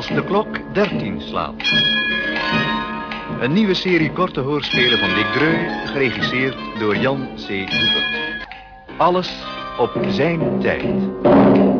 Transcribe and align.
Als 0.00 0.08
de 0.08 0.24
klok 0.24 0.72
13 0.72 1.20
slaat. 1.20 1.54
Een 3.40 3.52
nieuwe 3.52 3.74
serie 3.74 4.12
korte 4.12 4.40
hoorspelen 4.40 4.98
van 4.98 5.08
Dick 5.08 5.26
Dreu, 5.26 5.68
geregisseerd 5.86 6.56
door 6.78 6.96
Jan 6.96 7.28
C. 7.34 7.48
Hubert. 7.48 8.48
Alles 8.96 9.44
op 9.78 9.90
zijn 10.08 10.60
tijd. 10.60 11.79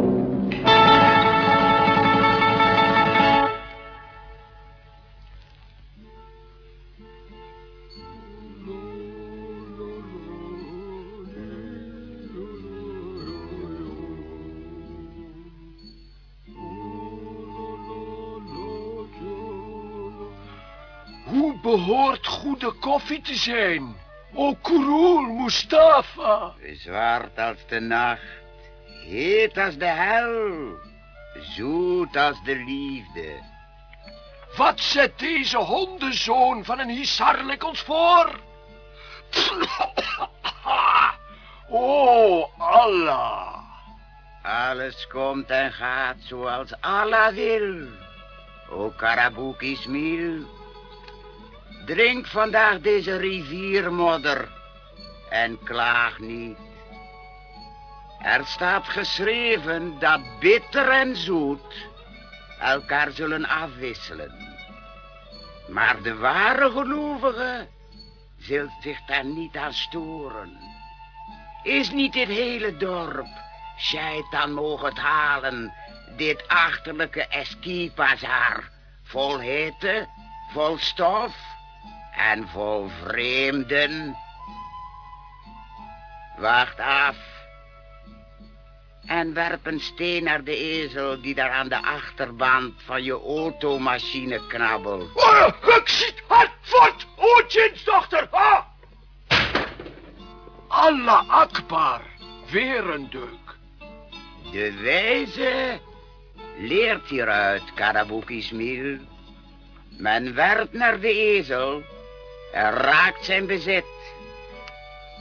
Te 23.19 23.35
zijn? 23.35 23.97
O 24.35 24.55
Kurul 24.55 25.23
Mustafa. 25.23 26.53
Zwart 26.73 27.39
als 27.39 27.67
de 27.69 27.81
nacht, 27.81 28.23
heet 29.09 29.59
als 29.59 29.77
de 29.77 29.87
hel, 29.87 30.79
zoet 31.57 32.17
als 32.17 32.43
de 32.45 32.57
liefde. 32.57 33.49
Wat 34.57 34.81
zet 34.81 35.19
deze 35.19 35.59
hondenzoon 35.59 36.65
van 36.65 36.79
een 36.79 36.89
hisarlik 36.89 37.65
ons 37.65 37.81
voor? 37.81 38.41
O 41.73 42.51
Allah. 42.59 43.59
Alles 44.43 45.07
komt 45.07 45.51
en 45.51 45.73
gaat 45.73 46.17
zoals 46.19 46.81
Allah 46.81 47.35
wil. 47.35 47.87
O 48.71 48.91
Karabouk 48.97 49.63
Ismail, 49.63 50.45
drink 51.91 52.27
vandaag 52.27 52.81
deze 52.81 53.17
riviermodder 53.17 54.49
en 55.29 55.59
klaag 55.65 56.19
niet. 56.19 56.59
Er 58.23 58.47
staat 58.47 58.89
geschreven 58.89 59.99
dat 59.99 60.21
bitter 60.41 60.89
en 60.89 61.17
zoet 61.17 61.89
elkaar 62.61 63.11
zullen 63.11 63.49
afwisselen. 63.49 64.33
Maar 65.69 66.03
de 66.03 66.15
ware 66.15 66.71
gelovige 66.71 67.67
zult 68.39 68.73
zich 68.81 69.01
daar 69.07 69.25
niet 69.25 69.57
aan 69.57 69.73
storen. 69.73 70.59
Is 71.63 71.91
niet 71.91 72.13
dit 72.13 72.29
hele 72.29 72.77
dorp, 72.77 73.29
shaitan 73.79 74.53
mogen 74.53 74.89
het 74.89 74.99
halen, 74.99 75.75
dit 76.17 76.49
achterlijke 76.49 77.27
Eskipazar, 77.27 78.71
vol 79.03 79.41
hitte, 79.41 80.09
vol 80.53 80.79
stof 80.79 81.59
en 82.17 82.49
vol 82.49 82.91
vreemden? 83.03 84.17
Wacht 86.37 86.81
af 86.81 87.17
en 89.11 89.35
werp 89.35 89.67
een 89.67 89.81
steen 89.81 90.25
naar 90.25 90.45
de 90.45 90.57
ezel 90.57 91.21
die 91.21 91.35
daar 91.35 91.51
aan 91.51 91.69
de 91.69 91.83
achterband 91.83 92.83
van 92.85 93.03
je 93.03 93.13
automachine 93.13 94.47
knabbelt. 94.47 95.11
Oh, 95.15 95.49
ik 95.77 95.89
ziet 95.89 96.23
hard 96.27 96.51
voort, 96.61 97.07
o 97.17 97.43
Jinsdochter. 97.49 98.29
Ah! 98.31 98.61
Allah 100.69 101.29
Akbar, 101.29 102.01
weer 102.51 102.91
een 102.91 103.11
deuk. 103.11 103.57
De 104.53 104.73
wijze 104.73 105.81
leert 106.59 107.09
hieruit, 107.09 107.75
Karabouk 107.75 108.31
Ismail. 108.31 108.99
Men 109.89 110.35
werpt 110.35 110.73
naar 110.73 111.01
de 111.01 111.09
ezel 111.09 111.83
en 112.53 112.71
raakt 112.71 113.25
zijn 113.25 113.47
bezit. 113.47 113.85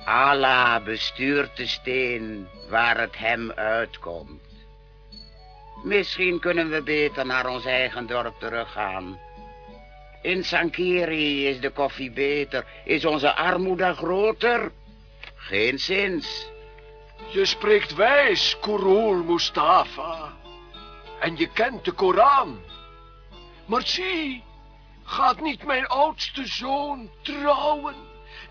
Allah 0.06 0.84
bestuurt 0.84 1.58
de 1.58 1.68
steen 1.68 2.48
waar 2.70 3.00
het 3.00 3.18
hem 3.18 3.52
uitkomt. 3.52 4.42
Misschien 5.84 6.40
kunnen 6.40 6.70
we 6.70 6.82
beter 6.82 7.26
naar 7.26 7.48
ons 7.48 7.66
eigen 7.66 8.08
dorp 8.08 8.40
teruggaan. 8.40 9.20
In 10.22 10.44
Sankiri 10.44 11.48
is 11.48 11.60
de 11.60 11.70
koffie 11.70 12.12
beter. 12.12 12.66
Is 12.84 13.06
onze 13.06 13.36
armoede 13.36 13.94
groter? 13.94 14.72
Geen 15.36 15.80
zins. 15.80 16.50
Je 17.28 17.46
spreekt 17.46 17.96
wijs, 17.96 18.58
Kurul 18.62 19.24
Mustafa. 19.24 20.34
En 21.20 21.38
je 21.38 21.48
kent 21.48 21.86
de 21.86 21.92
Koran. 21.92 22.60
Maar 23.66 23.88
zie, 23.88 24.44
gaat 25.10 25.42
niet 25.42 25.64
mijn 25.64 25.88
oudste 25.88 26.48
zoon 26.48 27.10
trouwen? 27.22 27.96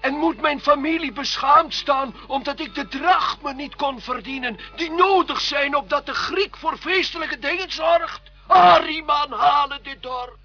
En 0.01 0.15
moet 0.15 0.41
mijn 0.41 0.61
familie 0.61 1.13
beschaamd 1.13 1.75
staan 1.75 2.15
omdat 2.27 2.61
ik 2.61 2.75
de 2.75 2.89
drachme 2.89 3.55
niet 3.55 3.77
kon 3.77 4.01
verdienen 4.01 4.59
die 4.77 4.91
nodig 4.91 5.41
zijn 5.41 5.77
opdat 5.77 6.07
de 6.07 6.15
Griek 6.15 6.57
voor 6.57 6.79
feestelijke 6.79 7.39
dingen 7.39 7.73
zorgt? 7.73 8.21
Ariman 8.47 9.33
halen 9.33 9.83
dit 9.83 10.03
dorp. 10.03 10.39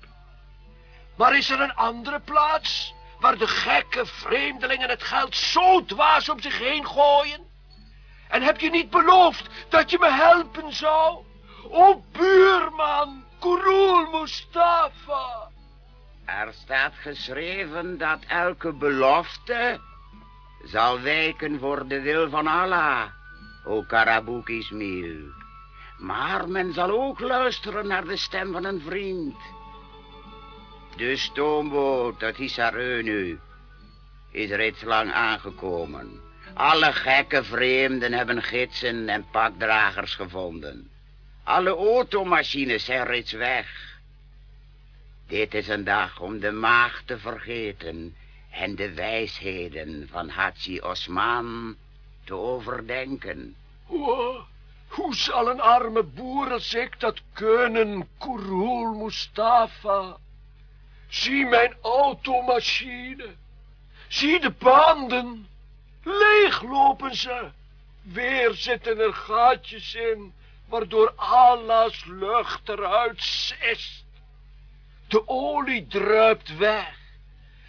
Maar 1.15 1.37
is 1.37 1.49
er 1.49 1.61
een 1.61 1.75
andere 1.75 2.19
plaats 2.19 2.93
waar 3.19 3.37
de 3.37 3.47
gekke 3.47 4.05
vreemdelingen 4.05 4.89
het 4.89 5.03
geld 5.03 5.35
zo 5.35 5.85
dwaas 5.85 6.29
om 6.29 6.41
zich 6.41 6.59
heen 6.59 6.87
gooien? 6.87 7.51
En 8.27 8.41
heb 8.41 8.59
je 8.59 8.69
niet 8.69 8.89
beloofd 8.89 9.47
dat 9.69 9.89
je 9.89 9.97
me 9.99 10.11
helpen 10.11 10.73
zou? 10.73 11.25
O 11.69 12.03
buurman, 12.11 13.23
Kurul 13.39 14.09
Mustafa. 14.11 15.52
Er 16.25 16.53
staat 16.53 16.93
geschreven 16.95 17.97
dat 17.97 18.19
elke 18.27 18.73
belofte 18.73 19.79
zal 20.63 21.01
wijken 21.01 21.59
voor 21.59 21.87
de 21.87 22.01
wil 22.01 22.29
van 22.29 22.47
Allah, 22.47 23.05
o 23.65 23.83
Karabouk 23.83 24.49
Ismail. 24.49 25.31
Maar 25.97 26.49
men 26.49 26.73
zal 26.73 26.89
ook 26.89 27.19
luisteren 27.19 27.87
naar 27.87 28.05
de 28.05 28.17
stem 28.17 28.51
van 28.51 28.65
een 28.65 28.81
vriend. 28.81 29.35
De 30.95 31.17
stoomboot 31.17 32.23
uit 32.23 32.37
Isarenu 32.37 33.39
is 34.31 34.49
reeds 34.49 34.81
lang 34.81 35.11
aangekomen. 35.11 36.21
Alle 36.53 36.93
gekke 36.93 37.43
vreemden 37.43 38.13
hebben 38.13 38.41
gidsen 38.43 39.09
en 39.09 39.25
pakdragers 39.31 40.15
gevonden. 40.15 40.91
Alle 41.43 41.69
automachines 41.69 42.85
zijn 42.85 43.05
reeds 43.05 43.31
weg. 43.31 43.92
Dit 45.33 45.53
is 45.53 45.67
een 45.67 45.83
dag 45.83 46.19
om 46.19 46.39
de 46.39 46.51
maag 46.51 47.01
te 47.05 47.19
vergeten 47.19 48.15
en 48.49 48.75
de 48.75 48.93
wijsheden 48.93 50.07
van 50.11 50.29
Haji 50.29 50.81
Osman 50.81 51.75
te 52.23 52.35
overdenken. 52.35 53.55
Hoe 54.87 55.15
zal 55.15 55.49
een 55.49 55.61
arme 55.61 56.03
boer 56.03 56.51
als 56.51 56.73
ik 56.73 56.99
dat 56.99 57.21
kunnen, 57.31 58.07
Kurul 58.17 58.93
Mustafa? 58.93 60.17
Zie 61.07 61.45
mijn 61.45 61.75
automachine. 61.81 63.27
Zie 64.07 64.39
de 64.39 64.51
banden. 64.51 65.47
Leeg 66.03 66.61
lopen 66.61 67.15
ze. 67.15 67.51
Weer 68.01 68.53
zitten 68.53 68.99
er 68.99 69.13
gaatjes 69.13 69.95
in, 69.95 70.33
waardoor 70.65 71.13
Allah's 71.15 72.05
lucht 72.05 72.69
eruit 72.69 73.21
sist. 73.23 74.02
De 75.13 75.27
olie 75.27 75.87
druipt 75.87 76.57
weg. 76.57 76.97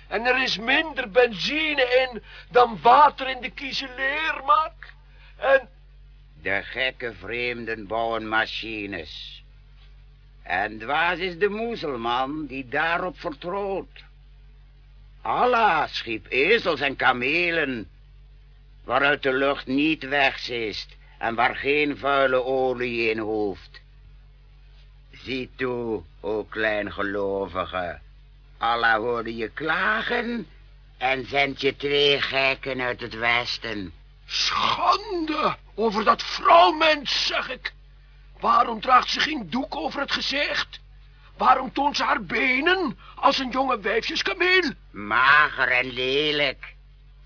En 0.08 0.24
er 0.26 0.42
is 0.42 0.58
minder 0.58 1.10
benzine 1.10 2.08
in 2.10 2.22
dan 2.50 2.78
water 2.82 3.28
in 3.28 3.40
de 3.40 3.50
kiezeleermak. 3.50 4.92
En... 5.36 5.68
De 6.42 6.62
gekke 6.62 7.14
vreemden 7.14 7.86
bouwen 7.86 8.28
machines. 8.28 9.42
En 10.42 10.78
dwaas 10.78 11.18
is 11.18 11.38
de 11.38 11.48
moezelman 11.48 12.46
die 12.46 12.68
daarop 12.68 13.20
vertrouwt. 13.20 14.04
Allah 15.22 15.88
schiep 15.88 16.26
ezels 16.28 16.80
en 16.80 16.96
kamelen, 16.96 17.88
waaruit 18.84 19.22
de 19.22 19.32
lucht 19.32 19.66
niet 19.66 20.02
wegzist 20.02 20.96
en 21.18 21.34
waar 21.34 21.56
geen 21.56 21.96
vuile 21.96 22.44
olie 22.44 23.10
in 23.10 23.18
hoeft. 23.18 23.82
Zie 25.24 25.50
toe, 25.56 26.02
o 26.20 26.44
kleingelovige, 26.44 27.98
Allah 28.58 28.96
hoorde 28.96 29.36
je 29.36 29.48
klagen 29.48 30.46
en 30.98 31.26
zendt 31.26 31.60
je 31.60 31.76
twee 31.76 32.20
gekken 32.20 32.80
uit 32.80 33.00
het 33.00 33.14
westen. 33.14 33.92
Schande 34.26 35.56
over 35.74 36.04
dat 36.04 36.22
vrouwmens, 36.22 37.26
zeg 37.26 37.50
ik. 37.50 37.72
Waarom 38.40 38.80
draagt 38.80 39.10
ze 39.10 39.20
geen 39.20 39.50
doek 39.50 39.76
over 39.76 40.00
het 40.00 40.12
gezicht? 40.12 40.80
Waarom 41.36 41.72
toont 41.72 41.96
ze 41.96 42.04
haar 42.04 42.22
benen 42.22 42.98
als 43.14 43.38
een 43.38 43.50
jonge 43.50 43.80
wijfjeskameel? 43.80 44.72
Mager 44.90 45.68
en 45.68 45.92
lelijk 45.92 46.74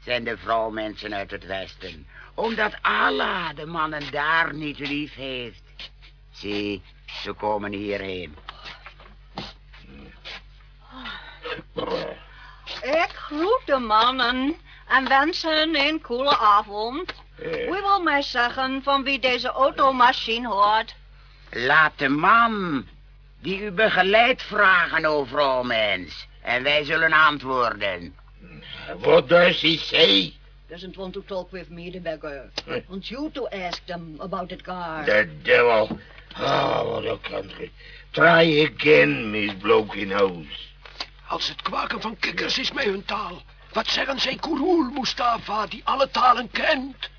zijn 0.05 0.25
de 0.25 0.37
vrouwmensen 0.37 1.15
uit 1.15 1.31
het 1.31 1.47
westen, 1.47 2.07
omdat 2.35 2.73
Allah 2.83 3.57
de 3.57 3.67
mannen 3.67 4.11
daar 4.11 4.55
niet 4.55 4.79
lief 4.79 5.15
heeft. 5.15 5.91
Zie, 6.31 6.83
ze 7.23 7.33
komen 7.33 7.73
hierheen. 7.73 8.37
Ik 12.83 13.11
groet 13.13 13.63
de 13.65 13.79
mannen 13.79 14.57
en 14.89 15.09
wens 15.09 15.43
hen 15.43 15.77
een 15.77 16.01
koele 16.01 16.39
avond. 16.39 17.15
Wie 17.37 17.67
wil 17.67 18.03
mij 18.03 18.23
zeggen 18.23 18.83
van 18.83 19.05
wie 19.05 19.19
deze 19.19 19.49
automachine 19.49 20.49
hoort? 20.49 20.95
Laat 21.51 21.93
de 21.97 22.09
man 22.09 22.87
die 23.41 23.61
u 23.63 23.71
begeleidt 23.71 24.43
vragen, 24.43 25.05
o 25.05 25.25
vrouw 25.25 25.63
mens. 25.63 26.27
En 26.43 26.63
wij 26.63 26.85
zullen 26.85 27.13
antwoorden. 27.13 28.17
What 28.97 29.29
does 29.29 29.61
he 29.61 29.77
say? 29.77 30.33
Doesn't 30.69 30.97
want 30.97 31.13
to 31.13 31.23
talk 31.27 31.51
with 31.51 31.71
me, 31.71 31.91
the 31.91 32.01
beggar. 32.01 32.51
Want 32.89 33.09
you 33.09 33.31
to 33.31 33.47
ask 33.49 33.87
them 33.87 34.17
about 34.19 34.49
that 34.49 34.63
car. 34.63 35.05
The 35.05 35.29
devil. 35.43 35.99
Oh, 36.41 36.91
what 36.91 37.07
a 37.07 37.19
country. 37.19 37.71
Try 38.13 38.43
again, 38.43 39.31
Miss 39.31 39.55
Blokinose. 39.55 40.47
Als 41.27 41.49
het 41.49 41.63
kwaken 41.63 42.01
van 42.01 42.17
kikkers 42.19 42.59
is 42.59 42.73
met 42.73 42.85
hun 42.85 43.05
taal. 43.05 43.43
Wat 43.73 43.87
zeggen 43.87 44.21
zij 44.21 44.37
Kurul 44.37 44.91
Mustafa, 44.91 45.67
die 45.67 45.81
alle 45.85 46.11
talen 46.11 46.51
kent? 46.51 47.11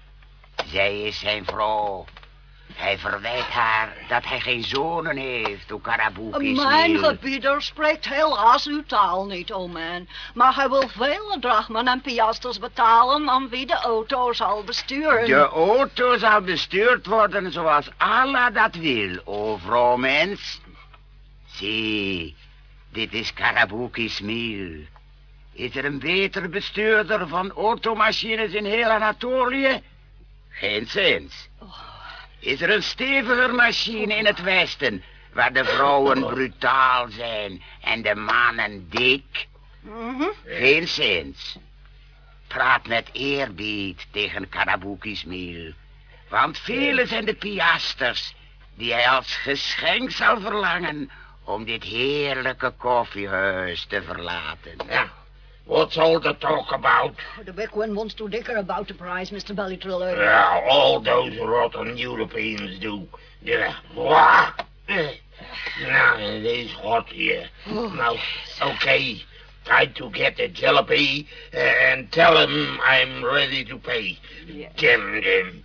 Zij 0.66 1.02
is 1.02 1.20
zijn 1.20 1.46
vrouw. 1.46 2.06
Hij 2.74 2.98
verwijt 2.98 3.50
haar 3.50 3.94
dat 4.08 4.26
hij 4.26 4.40
geen 4.40 4.64
zonen 4.64 5.18
heeft, 5.18 5.72
o 5.72 5.80
Karabuki 5.80 6.54
Mijn 6.54 6.98
gebieder 6.98 7.62
spreekt 7.62 8.10
helaas 8.10 8.68
uw 8.68 8.84
taal 8.86 9.26
niet, 9.26 9.52
o 9.52 9.68
man. 9.68 10.08
Maar 10.34 10.56
hij 10.56 10.70
wil 10.70 10.88
vele 10.88 11.38
drachmen 11.40 11.88
en 11.88 12.02
piasters 12.02 12.60
betalen 12.60 13.30
aan 13.30 13.50
wie 13.50 13.66
de 13.66 13.74
auto 13.74 14.34
zal 14.34 14.64
besturen. 14.64 15.26
De 15.26 15.48
auto 15.48 16.18
zal 16.18 16.42
bestuurd 16.42 17.06
worden 17.06 17.52
zoals 17.52 17.90
Allah 17.98 18.54
dat 18.54 18.76
wil, 18.76 19.22
o 19.26 19.58
vrouw 19.58 19.96
mens. 19.96 20.62
Zie, 21.46 22.36
dit 22.90 23.14
is 23.14 23.34
Karabuki 23.34 24.10
Smil. 24.10 24.86
Is 25.54 25.76
er 25.76 25.86
een 25.86 26.00
beter 26.00 26.50
bestuurder 26.50 27.28
van 27.28 27.52
automachines 27.52 28.54
in 28.54 28.66
heel 28.66 28.90
Anatolië? 28.90 29.82
Geen 30.50 30.88
zins. 30.88 31.50
Is 32.40 32.62
er 32.62 32.70
een 32.70 32.84
steviger 32.84 33.56
machine 33.56 34.16
in 34.16 34.26
het 34.26 34.42
westen, 34.42 35.04
waar 35.34 35.54
de 35.54 35.66
vrouwen 35.66 36.20
brutaal 36.26 37.08
zijn 37.10 37.64
en 37.82 38.02
de 38.02 38.16
mannen 38.16 38.90
dik? 38.90 39.48
Mhm. 39.82 40.24
Geen 40.46 40.88
zins. 40.88 41.58
Praat 42.48 42.88
met 42.88 43.10
eerbied 43.12 44.08
tegen 44.12 44.50
Karabuki 44.50 45.16
Smil. 45.16 45.74
Want 46.30 46.58
vele 46.58 47.06
zijn 47.06 47.26
de 47.26 47.34
piasters 47.34 48.34
die 48.76 48.94
hij 48.94 49.10
als 49.10 49.36
geschenk 49.36 50.12
zal 50.12 50.40
verlangen 50.40 51.12
om 51.44 51.66
dit 51.66 51.84
heerlijke 51.84 52.74
koffiehuis 52.78 53.86
te 53.86 54.02
verlaten. 54.02 54.76
Yeah. 54.88 55.10
What's 55.70 56.00
all 56.00 56.20
the 56.20 56.34
talk 56.34 56.72
about? 56.74 57.14
The 57.46 57.54
big 57.54 57.76
one 57.76 57.94
wants 57.94 58.16
to 58.16 58.28
dicker 58.28 58.56
about 58.56 58.88
the 58.88 58.96
prize, 58.96 59.30
Mr. 59.30 59.56
Belly 59.56 59.78
Triller. 59.78 60.16
Yeah, 60.16 60.66
all 60.68 61.00
those 61.00 61.38
rotten 61.38 61.96
Europeans 61.96 62.80
do. 62.80 63.08
Yeah. 63.44 63.76
Wah. 63.96 64.52
Eh. 64.88 65.14
Now, 65.84 66.18
it 66.18 66.44
is 66.44 66.72
hot 66.72 67.08
here. 67.10 67.48
Now, 67.68 68.16
okay. 68.60 69.22
Try 69.66 69.86
to 69.86 70.10
get 70.10 70.38
the 70.38 70.50
jalopy 70.50 71.28
uh, 71.54 71.58
and 71.58 72.12
tell 72.12 72.36
him 72.36 72.80
I'm 72.84 73.24
ready 73.24 73.64
to 73.66 73.78
pay. 73.78 74.18
Damn 74.76 75.22
them. 75.22 75.64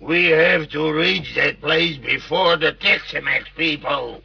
We 0.00 0.24
have 0.30 0.70
to 0.70 0.92
reach 0.92 1.36
that 1.36 1.60
place 1.60 1.98
before 1.98 2.56
the 2.56 2.72
Tex-Mex 2.72 3.48
people. 3.56 4.22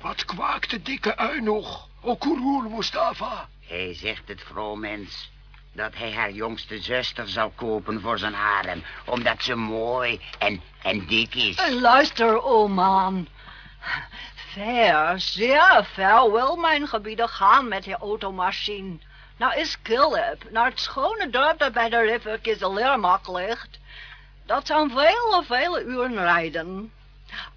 Wat 0.00 0.24
kwaakt 0.24 0.70
de 0.70 0.82
dikke 0.82 1.14
ui 1.20 1.40
nog, 1.40 1.88
o 2.02 2.16
Kurul 2.16 2.70
Mustafa? 2.70 3.48
Hij 3.70 3.94
zegt 3.94 4.28
het 4.28 4.42
vrouwmens 4.42 5.30
dat 5.72 5.94
hij 5.94 6.12
haar 6.12 6.30
jongste 6.30 6.80
zuster 6.80 7.28
zal 7.28 7.50
kopen 7.50 8.00
voor 8.00 8.18
zijn 8.18 8.34
harem, 8.34 8.84
omdat 9.04 9.42
ze 9.42 9.54
mooi 9.54 10.20
en, 10.38 10.62
en 10.82 11.06
dik 11.06 11.34
is. 11.34 11.56
Eh, 11.56 11.80
Luister, 11.80 12.42
o 12.42 12.68
man. 12.68 13.28
Ver, 14.34 15.20
zeer 15.20 15.88
ver 15.92 16.32
wil 16.32 16.56
mijn 16.56 16.86
gebieden 16.86 17.28
gaan 17.28 17.68
met 17.68 17.84
die 17.84 17.96
automachine. 17.96 18.98
Nou 19.36 19.54
is 19.54 19.82
Kilip, 19.82 20.50
naar 20.50 20.64
het 20.64 20.80
schone 20.80 21.30
dorp 21.30 21.58
dat 21.58 21.72
bij 21.72 21.88
de 21.88 22.00
river 22.00 22.38
Kizeleermak 22.38 23.28
ligt. 23.28 23.78
Dat 24.46 24.66
zijn 24.66 24.90
vele, 24.90 25.42
vele 25.46 25.84
uren 25.84 26.14
rijden. 26.14 26.92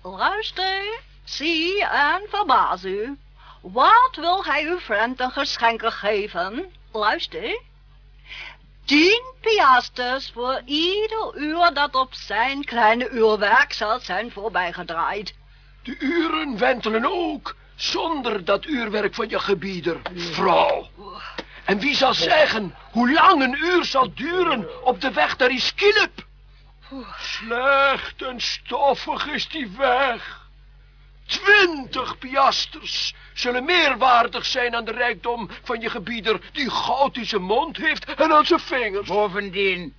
Luister, 0.01 1.00
zie 1.24 1.86
en 1.86 2.21
verbaas 2.30 2.83
u. 2.83 3.18
Wat 3.63 4.15
wil 4.15 4.45
hij 4.45 4.65
uw 4.65 4.80
vriend 4.80 5.19
een 5.19 5.31
geschenken 5.31 5.92
geven? 5.92 6.71
Luister. 6.92 7.62
Tien 8.86 9.24
piasters 9.42 10.31
voor 10.33 10.62
ieder 10.65 11.36
uur 11.36 11.74
dat 11.74 11.95
op 11.95 12.13
zijn 12.13 12.63
kleine 12.63 13.10
uurwerk 13.10 13.74
zal 13.74 14.00
zijn 14.00 14.31
voorbijgedraaid. 14.31 15.36
De 15.83 15.95
uren 16.00 16.57
wentelen 16.57 17.06
ook, 17.06 17.56
zonder 17.75 18.45
dat 18.45 18.65
uurwerk 18.65 19.15
van 19.15 19.30
je 19.30 19.39
gebieder, 19.39 20.01
vrouw. 20.15 20.89
En 21.65 21.80
wie 21.80 21.95
zal 21.95 22.13
zeggen 22.13 22.75
hoe 22.92 23.12
lang 23.12 23.42
een 23.42 23.57
uur 23.63 23.86
zal 23.86 24.13
duren 24.13 24.86
op 24.86 25.01
de 25.01 25.12
weg 25.12 25.38
naar 25.38 25.51
Iskilip? 25.51 26.25
Slecht 27.18 28.21
en 28.21 28.42
stoffig 28.42 29.27
is 29.27 29.50
die 29.50 29.71
weg. 29.77 30.43
Twintig 31.34 32.18
piasters 32.18 33.14
zullen 33.34 33.66
meer 33.66 33.98
waardig 33.98 34.46
zijn 34.46 34.76
aan 34.76 34.86
de 34.86 34.92
rijkdom 34.92 35.50
van 35.64 35.82
je 35.82 35.90
gebieder 35.90 36.40
die 36.52 36.70
goud 36.70 37.18
in 37.18 37.26
zijn 37.26 37.42
mond 37.42 37.78
heeft 37.78 38.14
en 38.14 38.32
aan 38.32 38.46
zijn 38.46 38.60
vingers. 38.60 39.08
Bovendien, 39.08 39.96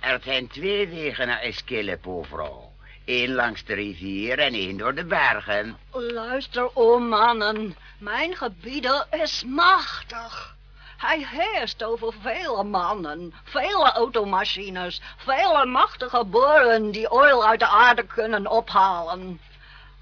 er 0.00 0.20
zijn 0.24 0.48
twee 0.48 0.88
wegen 0.88 1.26
naar 1.26 1.40
Eskilip, 1.40 2.06
o 2.06 2.22
vrouw. 2.22 2.72
Eén 3.04 3.34
langs 3.34 3.64
de 3.64 3.74
rivier 3.74 4.38
en 4.38 4.54
één 4.54 4.76
door 4.76 4.94
de 4.94 5.04
bergen. 5.04 5.78
Luister, 5.92 6.76
o 6.76 6.98
mannen, 6.98 7.76
mijn 7.98 8.36
gebieder 8.36 9.06
is 9.10 9.44
machtig. 9.46 10.56
Hij 10.96 11.26
heerst 11.30 11.84
over 11.84 12.12
vele 12.20 12.64
mannen, 12.64 13.34
vele 13.44 13.92
automachines, 13.92 15.00
vele 15.16 15.66
machtige 15.66 16.24
boren 16.24 16.90
die 16.90 17.10
oil 17.10 17.46
uit 17.46 17.58
de 17.58 17.66
aarde 17.66 18.02
kunnen 18.02 18.46
ophalen. 18.46 19.40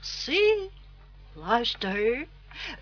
Zie, 0.01 0.71
luister, 1.33 2.27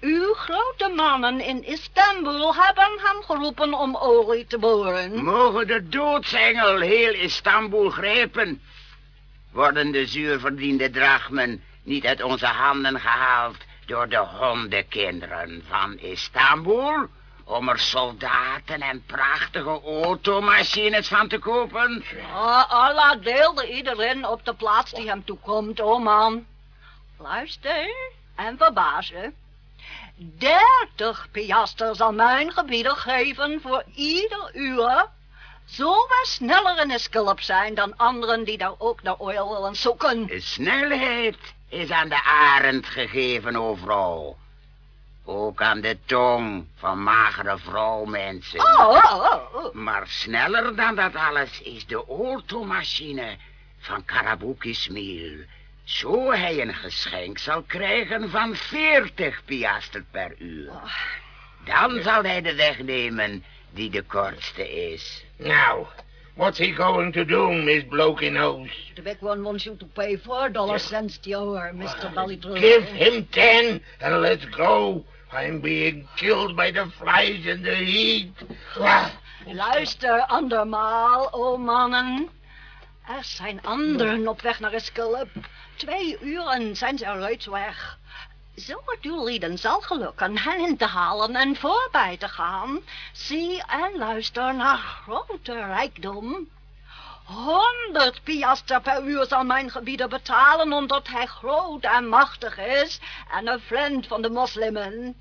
uw 0.01 0.35
grote 0.35 0.89
mannen 0.89 1.41
in 1.41 1.65
Istanbul 1.65 2.55
hebben 2.55 2.99
hem 3.03 3.23
geroepen 3.23 3.75
om 3.75 3.97
olie 3.97 4.47
te 4.47 4.59
boren. 4.59 5.25
Mogen 5.25 5.67
de 5.67 5.89
doodsengel 5.89 6.81
heel 6.81 7.13
Istanbul 7.13 7.91
grijpen? 7.91 8.61
Worden 9.53 9.91
de 9.91 10.07
zuurverdiende 10.07 10.91
drachmen 10.91 11.63
niet 11.83 12.07
uit 12.07 12.23
onze 12.23 12.47
handen 12.47 13.01
gehaald 13.01 13.57
door 13.87 14.09
de 14.09 14.17
hondenkinderen 14.17 15.65
van 15.69 15.99
Istanbul? 15.99 17.07
Om 17.45 17.69
er 17.69 17.79
soldaten 17.79 18.81
en 18.81 19.03
prachtige 19.07 19.81
automachines 19.85 21.09
van 21.09 21.29
te 21.29 21.39
kopen? 21.39 22.05
Ah, 22.35 22.71
Allah 22.71 23.23
deelde 23.23 23.69
iedereen 23.69 24.27
op 24.27 24.45
de 24.45 24.55
plaats 24.55 24.93
die 24.93 25.09
hem 25.09 25.25
toekomt, 25.25 25.81
o 25.81 25.99
man. 25.99 26.47
Luister 27.19 28.13
en 28.35 28.57
verbazen. 28.57 29.35
Dertig 30.17 31.29
piaster 31.31 31.97
zal 31.97 32.13
mijn 32.13 32.53
gebieder 32.53 32.97
geven 32.97 33.61
voor 33.61 33.85
ieder 33.95 34.51
uur. 34.55 35.07
Zo 35.65 35.93
we 35.93 36.21
sneller 36.23 36.81
in 36.81 36.89
de 36.89 36.99
skulp 36.99 37.41
zijn 37.41 37.75
dan 37.75 37.97
anderen 37.97 38.45
die 38.45 38.59
daar 38.59 38.75
ook 38.79 39.03
naar 39.03 39.17
oil 39.17 39.53
willen 39.53 39.77
zoeken. 39.77 40.27
De 40.27 40.41
snelheid 40.41 41.55
is 41.69 41.91
aan 41.91 42.09
de 42.09 42.23
arend 42.25 42.87
gegeven, 42.87 43.57
o 43.57 43.75
vrouw. 43.75 44.37
Ook 45.25 45.63
aan 45.63 45.81
de 45.81 45.99
tong 46.05 46.67
van 46.77 47.03
magere 47.03 47.59
vrouwmensen. 47.59 48.61
Oh, 48.61 48.89
oh, 48.89 49.55
oh. 49.55 49.75
Maar 49.75 50.07
sneller 50.07 50.77
dan 50.77 50.95
dat 50.95 51.15
alles 51.15 51.61
is 51.61 51.87
de 51.87 52.05
automachine 52.09 53.37
van 53.79 54.05
Karabuki 54.05 54.75
Smil. 54.75 55.45
Zo 55.89 56.31
hij 56.33 56.61
een 56.61 56.75
geschenk 56.75 57.39
zal 57.39 57.63
krijgen 57.63 58.31
van 58.31 58.55
veertig 58.55 59.45
piaster 59.45 60.05
per 60.11 60.35
uur. 60.39 60.73
Dan 61.65 62.03
zal 62.03 62.23
hij 62.23 62.43
de 62.43 62.55
weg 62.55 62.79
nemen 62.79 63.45
die 63.71 63.91
de 63.91 64.03
kortste 64.03 64.91
is. 64.93 65.25
Now, 65.37 65.87
what's 66.35 66.59
he 66.59 66.73
going 66.73 67.13
to 67.13 67.25
do, 67.25 67.53
Miss 67.53 67.85
Blokinose? 67.89 68.71
The 68.95 69.03
big 69.03 69.17
one 69.21 69.43
wants 69.43 69.65
you 69.65 69.77
to 69.77 69.87
pay 69.87 70.19
four 70.19 70.53
dollar 70.53 70.79
cents 70.79 71.19
the 71.19 71.37
hour, 71.37 71.73
Mr. 71.75 72.15
Belly 72.15 72.37
Give 72.37 72.85
him 72.85 73.27
ten 73.31 73.83
and 74.01 74.21
let's 74.21 74.45
go. 74.45 75.05
I'm 75.33 75.61
being 75.61 76.07
killed 76.17 76.57
by 76.57 76.71
the 76.71 76.93
flies 76.99 77.47
and 77.47 77.65
the 77.65 77.75
heat. 77.75 78.33
Luister 79.47 80.27
andermaal, 80.29 81.31
o 81.33 81.57
mannen. 81.57 82.29
Er 83.09 83.25
zijn 83.25 83.63
anderen 83.63 84.29
op 84.29 84.41
weg 84.41 84.61
naar 84.61 84.73
Esculp. 84.73 85.29
Twee 85.77 86.19
uren 86.21 86.77
zijn 86.77 86.99
ze 86.99 87.13
reeds 87.13 87.47
weg. 87.47 87.99
Zo 88.57 88.83
het 88.85 89.41
dan 89.41 89.59
zal 89.59 89.81
gelukken 89.81 90.39
hen 90.39 90.77
te 90.77 90.87
halen 90.87 91.37
en 91.37 91.57
voorbij 91.57 92.17
te 92.17 92.29
gaan, 92.29 92.81
zie 93.13 93.63
en 93.67 93.99
luister 93.99 94.55
naar 94.55 94.77
grote 94.77 95.53
rijkdom. 95.53 96.49
Honderd 97.25 98.23
piastra 98.23 98.79
per 98.79 99.05
uur 99.05 99.27
zal 99.27 99.45
mijn 99.45 99.71
gebieder 99.71 100.09
betalen, 100.09 100.73
omdat 100.73 101.09
hij 101.09 101.27
groot 101.27 101.83
en 101.83 102.09
machtig 102.09 102.59
is 102.59 103.01
en 103.33 103.49
een 103.49 103.61
vriend 103.61 104.07
van 104.07 104.23
de 104.23 104.31
moslimen. 104.31 105.15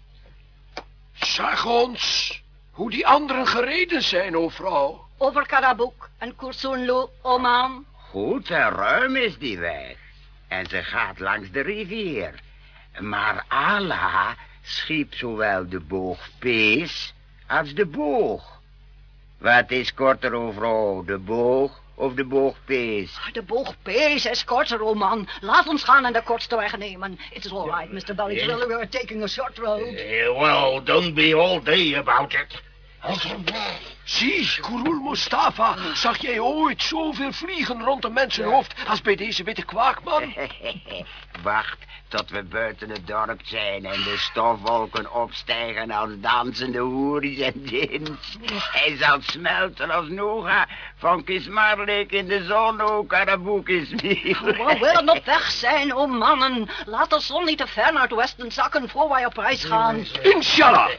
Zeg 1.14 1.66
ons 1.66 2.42
hoe 2.72 2.90
die 2.90 3.08
anderen 3.08 3.48
gereden 3.48 4.04
zijn, 4.04 4.38
o 4.38 4.50
vrouw. 4.50 5.07
Over 5.20 5.46
Karabuk 5.46 6.10
en 6.18 6.36
Kursunlu, 6.36 7.08
Oman. 7.22 7.86
Goed 8.12 8.50
en 8.50 8.70
ruim 8.70 9.16
is 9.16 9.38
die 9.38 9.58
weg. 9.58 9.98
En 10.48 10.66
ze 10.66 10.84
gaat 10.84 11.20
langs 11.20 11.52
de 11.52 11.62
rivier. 11.62 12.34
Maar 13.00 13.46
Allah 13.48 14.30
schiep 14.62 15.14
zowel 15.14 15.70
de 15.70 15.80
boog 15.80 16.30
Pees 16.40 17.14
als 17.48 17.74
de 17.74 17.86
boog. 17.86 18.62
Wat 19.38 19.72
is 19.72 19.94
korter, 19.94 20.34
o 20.34 20.52
vrouw, 20.52 21.04
de 21.04 21.18
boog 21.18 21.82
of 21.96 22.14
de 22.14 22.24
boog 22.24 22.56
Pees? 22.66 23.20
De 23.32 23.42
boog 23.42 23.76
Pees 23.82 24.26
is 24.26 24.44
korter, 24.44 24.82
oh 24.82 24.96
man. 24.96 25.28
Laat 25.42 25.68
ons 25.68 25.84
gaan 25.84 26.06
en 26.06 26.14
de 26.14 26.22
kortste 26.22 26.56
weg 26.56 26.78
nemen. 26.78 27.20
It 27.34 27.46
is 27.46 27.52
all 27.52 27.66
right, 27.66 27.92
Mr. 27.92 28.16
Bellytriller. 28.16 28.68
We 28.68 28.74
are 28.74 28.90
taking 28.90 29.24
a 29.24 29.28
short 29.28 29.58
road. 29.58 29.94
Well, 30.38 30.84
don't 30.84 31.14
be 31.14 31.36
all 31.36 31.64
day 31.64 31.94
about 31.96 32.34
it. 32.34 32.66
Zie, 34.04 34.60
Kurul 34.62 35.02
Mustafa, 35.02 35.76
zag 35.94 36.18
jij 36.18 36.40
ooit 36.40 36.84
zoveel 36.84 37.32
vliegen 37.32 37.84
rond 37.84 38.04
een 38.04 38.14
mensenhoofd 38.14 38.74
als 38.88 39.02
bij 39.02 39.16
deze 39.16 39.44
witte 39.44 39.66
kwaakman? 39.66 40.34
Wacht 41.44 41.78
tot 42.08 42.30
we 42.30 42.44
buiten 42.44 42.90
het 42.90 43.08
dorp 43.08 43.42
zijn 43.44 43.86
en 43.86 44.04
de 44.04 44.18
stofwolken 44.18 45.14
opstijgen 45.14 45.92
als 45.92 46.10
dansende 46.16 46.80
hoeries 46.80 47.40
en 47.40 47.54
dins. 47.56 48.38
Hij 48.72 48.98
zal 48.98 49.18
smelten 49.22 49.92
als 49.92 50.08
Noga 50.08 50.68
van 50.96 51.24
Kismarlik 51.24 52.12
in 52.12 52.28
de 52.28 52.44
zon, 52.44 52.82
o 52.82 53.04
Karaboek 53.04 53.70
is 53.70 53.90
We 53.90 54.78
willen 54.80 55.10
op 55.10 55.26
weg 55.26 55.52
zijn, 55.52 55.96
oh 55.96 56.12
mannen. 56.12 56.70
Laat 56.86 57.10
de 57.10 57.20
zon 57.20 57.46
niet 57.46 57.58
te 57.58 57.68
ver 57.68 57.94
naar 57.94 58.02
het 58.02 58.16
westen 58.16 58.52
zakken 58.52 58.90
voor 58.90 59.10
wij 59.10 59.26
op 59.26 59.38
reis 59.38 59.64
gaan. 59.64 60.06
Inshallah! 60.22 60.90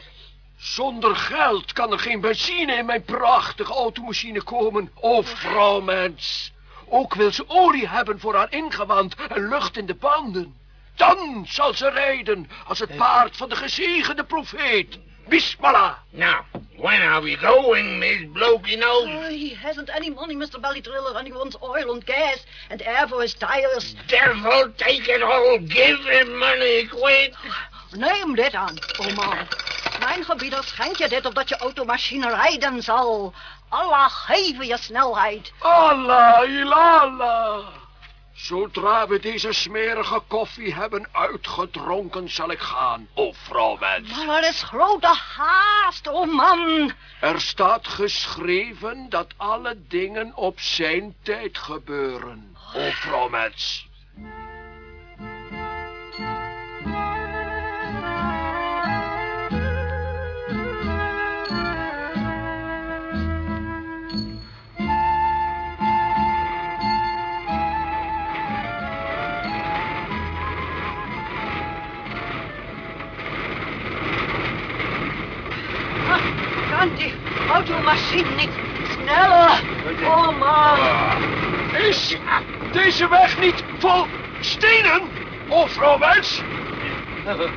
Zonder 0.59 1.15
geld 1.15 1.73
kan 1.73 1.91
er 1.91 1.99
geen 1.99 2.21
benzine 2.21 2.73
in 2.73 2.85
mijn 2.85 3.03
prachtige 3.03 3.73
automachine 3.73 4.41
komen, 4.41 4.91
o 4.95 5.21
vrouwmens. 5.21 6.51
Ook 6.89 7.15
wil 7.15 7.31
ze 7.31 7.43
olie 7.47 7.87
hebben 7.87 8.19
voor 8.19 8.35
haar 8.35 8.51
ingewand 8.51 9.15
en 9.29 9.47
lucht 9.47 9.77
in 9.77 9.85
de 9.85 9.95
banden. 9.95 10.55
Dan 10.95 11.45
zal 11.49 11.73
ze 11.73 11.89
rijden 11.89 12.49
als 12.67 12.79
het 12.79 12.95
paard 12.95 13.37
van 13.37 13.49
de 13.49 13.55
gezegende 13.55 14.23
profeet. 14.23 14.99
Bismillah! 15.27 15.93
Now, 16.09 16.43
when 16.77 17.01
are 17.01 17.21
we 17.21 17.37
going, 17.37 17.99
Miss 17.99 18.25
Blokey 18.33 18.75
Nose? 18.75 19.07
Oh, 19.07 19.27
he 19.27 19.55
hasn't 19.61 19.89
any 19.89 20.09
money, 20.09 20.35
Mr. 20.35 20.59
Bellytriller, 20.59 21.15
and 21.15 21.27
he 21.27 21.33
wants 21.33 21.55
oil 21.61 21.91
and 21.91 22.03
gas 22.05 22.45
and 22.69 22.81
air 22.81 23.07
for 23.07 23.21
his 23.21 23.33
tires. 23.33 23.95
Devil 24.07 24.73
take 24.75 25.07
it 25.07 25.21
all, 25.21 25.59
give 25.59 25.99
him 26.05 26.37
money, 26.37 26.87
quick. 26.87 27.33
Neem 27.91 28.35
dit 28.35 28.53
aan, 28.53 28.77
oh 28.97 29.15
man. 29.15 29.37
Mijn 29.99 30.23
gebieder 30.23 30.63
schenkt 30.63 30.97
je 30.97 31.07
dit 31.07 31.25
opdat 31.25 31.49
je 31.49 31.57
automachine 31.57 32.29
rijden 32.29 32.83
zal. 32.83 33.33
Allah 33.69 34.09
geven 34.09 34.67
je 34.67 34.77
snelheid. 34.77 35.51
Allah 35.59 36.49
ilala. 36.49 37.63
Zodra 38.33 39.07
we 39.07 39.19
deze 39.19 39.53
smerige 39.53 40.21
koffie 40.27 40.73
hebben 40.73 41.07
uitgedronken, 41.11 42.29
zal 42.29 42.51
ik 42.51 42.59
gaan, 42.59 43.07
o 43.13 43.31
vrouwmens. 43.31 44.25
Maar 44.25 44.43
er 44.43 44.49
is 44.49 44.63
grote 44.63 45.15
haast, 45.35 46.07
oh 46.07 46.33
man. 46.33 46.91
Er 47.21 47.41
staat 47.41 47.87
geschreven 47.87 49.09
dat 49.09 49.27
alle 49.37 49.77
dingen 49.87 50.35
op 50.35 50.59
zijn 50.59 51.15
tijd 51.21 51.57
gebeuren, 51.57 52.57
o 52.75 52.89
vrouwmens. 52.91 53.88
Deze 82.71 83.07
weg 83.09 83.39
niet 83.39 83.63
vol 83.77 84.05
stenen, 84.39 85.01
o 85.47 85.65
vrouwmens? 85.65 86.41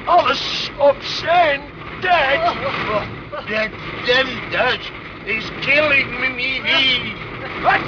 Alles 0.04 0.70
op 0.76 0.96
zijn 1.00 1.60
tijd. 2.00 2.40
That 3.48 3.70
damn 4.06 4.50
Dutch 4.50 4.90
is 5.24 5.50
killing 5.60 6.18
me. 6.18 7.12
Wat? 7.62 7.80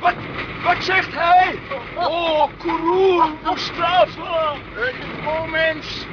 Wat? 0.00 0.14
Wat 0.62 0.84
zegt 0.84 1.12
hij? 1.12 1.58
Oh, 1.94 2.48
Kurul 2.58 3.38
Mustafa. 3.44 4.54
Een 4.76 5.24
moment 5.24 6.06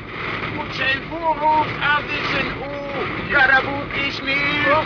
moet 0.56 0.76
zijn 0.76 1.02
voorhoofd 1.10 1.70
afwissen, 1.80 2.48
o 2.62 3.04
Karaboek 3.32 3.94
Ismail. 4.08 4.84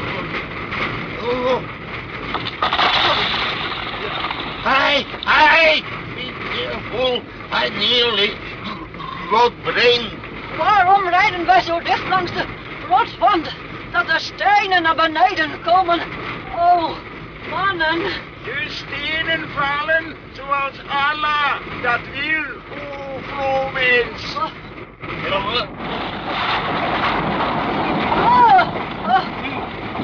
Oh. 1.22 1.62
Hi, 4.64 5.04
hi. 5.26 5.82
Be 6.16 6.32
careful. 6.56 7.22
I 7.52 7.68
nearly 7.68 8.32
got 9.30 9.52
brain. 9.64 10.10
Waarom 10.58 11.08
rijden 11.08 11.46
wij 11.46 11.62
zo 11.62 11.80
dicht 11.80 12.08
langs 12.08 12.32
de 12.32 12.46
rotswand? 12.88 13.56
Dat 13.92 14.10
er 14.10 14.20
stenen 14.20 14.82
naar 14.82 14.96
beneden 14.96 15.62
komen. 15.62 16.00
Oh, 16.56 16.92
mannen. 17.50 18.00
De 18.44 18.66
stenen 18.68 19.50
vallen 19.56 20.16
zoals 20.32 20.74
Allah 20.88 21.56
dat 21.82 22.00
wil, 22.12 22.46
o 22.72 23.20
vrouwmens. 23.28 24.36
Oh, 24.36 24.52
oh. 28.24 28.74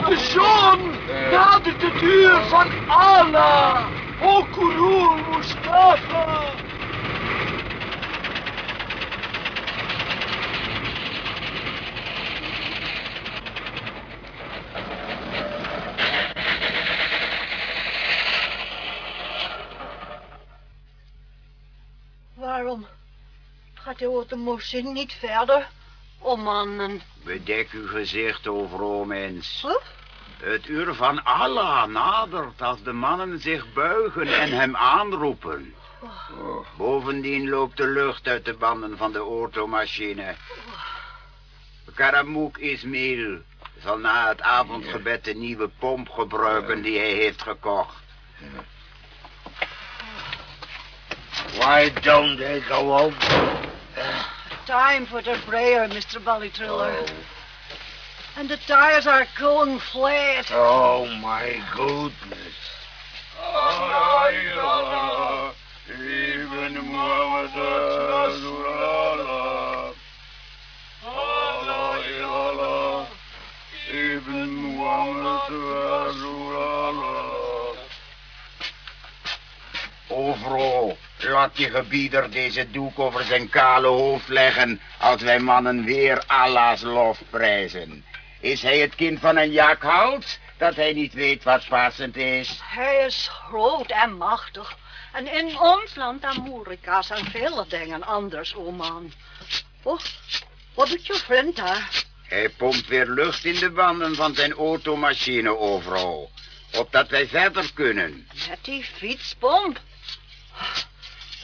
De 0.10 0.18
zon 0.18 0.92
nadert 1.32 1.80
de 1.80 1.92
deur 2.00 2.44
van 2.44 2.68
Allah. 2.88 3.99
O 4.22 4.44
Kurul 4.52 5.18
Mustafa. 5.32 6.56
Waarom 22.34 22.88
gaat 23.74 24.00
de 24.00 24.06
automachine 24.06 24.92
niet 24.92 25.14
verder? 25.14 25.68
Oh 26.20 26.44
mannen. 26.44 27.02
Bedek 27.24 27.72
uw 27.72 27.88
gezicht, 27.88 28.48
o 28.48 28.68
vrouwmens. 28.68 29.62
Huh? 29.62 29.99
Het 30.40 30.68
uur 30.68 30.94
van 30.94 31.24
Allah 31.24 31.86
nadert 31.86 32.62
als 32.62 32.84
de 32.84 32.92
mannen 32.94 33.40
zich 33.40 33.74
buigen 33.74 34.28
en 34.28 34.52
hem 34.52 34.76
aanroepen. 34.76 35.74
Bovendien 36.78 37.50
loopt 37.50 37.78
de 37.78 37.88
lucht 37.88 38.28
uit 38.28 38.46
de 38.46 38.54
banden 38.54 38.98
van 38.98 39.12
de 39.12 39.20
automachine. 39.20 40.36
Karamouk 41.94 42.58
Ismail 42.58 43.42
zal 43.84 43.98
na 43.98 44.28
het 44.28 44.42
avondgebed 44.42 45.24
de 45.24 45.34
nieuwe 45.34 45.70
pomp 45.80 46.10
gebruiken 46.10 46.82
die 46.82 47.00
hij 47.00 47.12
heeft 47.12 47.42
gekocht. 47.42 48.04
Why 51.58 51.92
don't 52.02 52.38
they 52.38 52.62
go 52.62 52.98
over? 52.98 53.58
Time 54.66 55.06
for 55.06 55.22
the 55.22 55.36
prayer, 55.46 55.88
Mr. 55.88 56.22
Bellytriller. 56.24 57.04
And 58.40 58.48
the 58.48 58.56
tires 58.56 59.06
are 59.06 59.28
going 59.38 59.80
flat. 59.80 60.50
Oh, 60.50 61.06
my 61.22 61.62
goodness. 61.76 62.56
Overal, 80.08 80.98
laat 81.20 81.58
je 81.58 81.70
gebieder 81.70 82.32
deze 82.32 82.72
doek 82.72 83.00
over 83.00 83.24
zijn 83.24 83.50
kale 83.50 83.88
hoofd 83.88 84.28
leggen... 84.28 84.82
als 85.00 85.22
wij 85.22 85.40
mannen 85.40 85.84
weer 85.84 86.24
Allah's 86.28 86.82
lof 86.82 87.22
prijzen. 87.30 88.04
Is 88.40 88.62
hij 88.62 88.80
het 88.80 88.96
kind 88.96 89.20
van 89.20 89.38
een 89.38 89.52
jakhals, 89.52 90.40
dat 90.58 90.76
hij 90.76 90.94
niet 90.94 91.14
weet 91.14 91.44
wat 91.44 91.68
passend 91.68 92.16
is? 92.16 92.60
Hij 92.64 93.06
is 93.06 93.30
groot 93.32 93.90
en 93.90 94.18
machtig. 94.18 94.78
En 95.14 95.34
in 95.34 95.60
ons 95.60 95.96
land 95.96 96.24
Amerika 96.24 97.02
zijn 97.02 97.26
vele 97.26 97.66
dingen 97.68 98.04
anders, 98.04 98.56
o 98.56 98.72
man. 98.72 99.14
Oh, 99.84 100.00
wat 100.74 100.88
doet 100.88 101.06
je 101.06 101.14
vriend 101.14 101.56
daar? 101.56 102.06
Hij 102.22 102.50
pompt 102.50 102.88
weer 102.88 103.08
lucht 103.08 103.46
in 103.46 103.60
de 103.60 103.70
banden 103.70 104.16
van 104.16 104.36
zijn 104.36 104.54
automachine 104.54 105.58
overal. 105.58 106.32
Opdat 106.78 107.10
wij 107.10 107.28
verder 107.28 107.74
kunnen. 107.74 108.28
Met 108.50 108.60
die 108.62 108.84
fietspomp. 108.84 109.80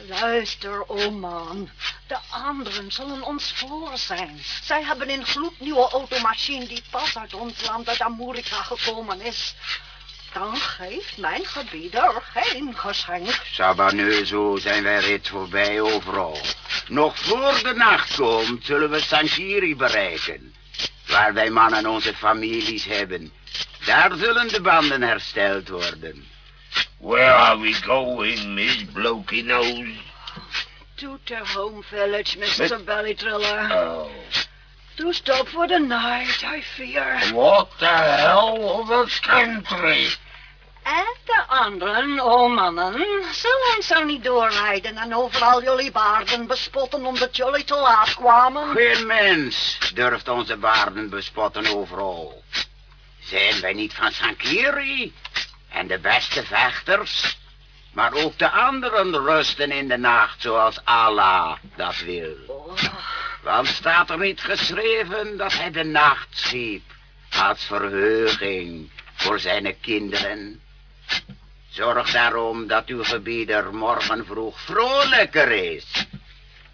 Luister, 0.08 0.88
o 0.88 1.10
man. 1.10 1.70
De 2.06 2.18
anderen 2.30 2.92
zullen 2.92 3.22
ons 3.22 3.52
voor 3.54 3.90
zijn. 3.94 4.40
Zij 4.62 4.82
hebben 4.82 5.10
een 5.10 5.26
gloednieuwe 5.26 5.88
automachine 5.88 6.66
die 6.66 6.82
pas 6.90 7.18
uit 7.18 7.34
ons 7.34 7.66
land, 7.66 7.88
uit 7.88 8.00
Amerika 8.00 8.62
gekomen 8.62 9.20
is. 9.20 9.54
Dan 10.32 10.56
geeft 10.56 11.16
mijn 11.16 11.44
gebieder 11.44 12.22
geen 12.32 12.76
geschenk. 12.76 13.42
Sabaneuzo 13.52 14.56
zijn 14.56 14.82
wij 14.82 14.98
reeds 14.98 15.28
voorbij 15.28 15.80
overal. 15.80 16.38
Nog 16.88 17.18
voor 17.18 17.60
de 17.62 17.74
nacht 17.74 18.16
komt, 18.16 18.64
zullen 18.64 18.90
we 18.90 19.00
Sankiri 19.00 19.76
bereiken. 19.76 20.54
Waar 21.06 21.34
wij 21.34 21.50
mannen 21.50 21.86
onze 21.86 22.14
families 22.14 22.84
hebben. 22.84 23.32
Daar 23.84 24.16
zullen 24.16 24.48
de 24.48 24.60
banden 24.60 25.02
hersteld 25.02 25.68
worden. 25.68 26.26
Where 26.98 27.32
are 27.32 27.60
we 27.60 27.72
going, 27.72 28.44
Miss 28.54 28.84
Blokey 28.92 29.42
Nose? 29.42 30.05
To 30.96 31.18
the 31.26 31.36
home 31.44 31.82
village, 31.90 32.38
Mr. 32.38 32.78
Belly 32.84 33.14
Triller. 33.14 33.68
Oh, 33.72 34.08
To 34.96 35.12
stop 35.12 35.46
for 35.48 35.66
the 35.68 35.78
night, 35.78 36.42
I 36.42 36.62
fear. 36.62 37.20
what 37.34 37.68
the 37.78 37.86
hell 37.86 38.56
of 38.80 38.90
a 38.90 39.06
country. 39.20 40.08
En 40.82 41.04
de 41.24 41.42
anderen, 41.48 42.20
o 42.20 42.48
mannen, 42.48 42.92
zullen 43.34 43.82
zo 43.82 44.04
niet 44.04 44.24
doorrijden 44.24 44.96
en 44.96 45.14
overal 45.14 45.62
jullie 45.62 45.90
baarden 45.92 46.46
bespotten 46.46 47.04
omdat 47.06 47.36
jullie 47.36 47.64
te 47.64 47.74
laat 47.76 48.14
kwamen. 48.14 48.76
Geen 48.76 49.06
mens 49.06 49.78
durft 49.94 50.28
onze 50.28 50.56
baarden 50.56 51.10
bespotten 51.10 51.66
overal. 51.66 52.42
Zijn 53.20 53.60
wij 53.60 53.72
niet 53.72 53.94
van 53.94 54.12
Sankiri? 54.12 55.14
En 55.68 55.86
de 55.86 55.98
beste 55.98 56.44
vechters? 56.44 57.36
Maar 57.96 58.12
ook 58.12 58.38
de 58.38 58.50
anderen 58.50 59.24
rusten 59.24 59.70
in 59.70 59.88
de 59.88 59.96
nacht 59.96 60.42
zoals 60.42 60.80
Allah 60.84 61.56
dat 61.76 61.98
wil. 61.98 62.36
Oh, 62.46 62.78
Want 63.42 63.66
staat 63.66 64.10
er 64.10 64.18
niet 64.18 64.40
geschreven 64.40 65.36
dat 65.36 65.52
hij 65.52 65.70
de 65.70 65.84
nacht 65.84 66.26
schiep 66.30 66.82
als 67.38 67.64
verheuging 67.64 68.90
voor 69.14 69.38
zijn 69.38 69.80
kinderen? 69.80 70.60
Zorg 71.68 72.10
daarom 72.10 72.66
dat 72.66 72.86
uw 72.86 73.04
gebieder 73.04 73.74
morgen 73.74 74.26
vroeg 74.26 74.60
vrolijker 74.60 75.50
is. 75.50 76.06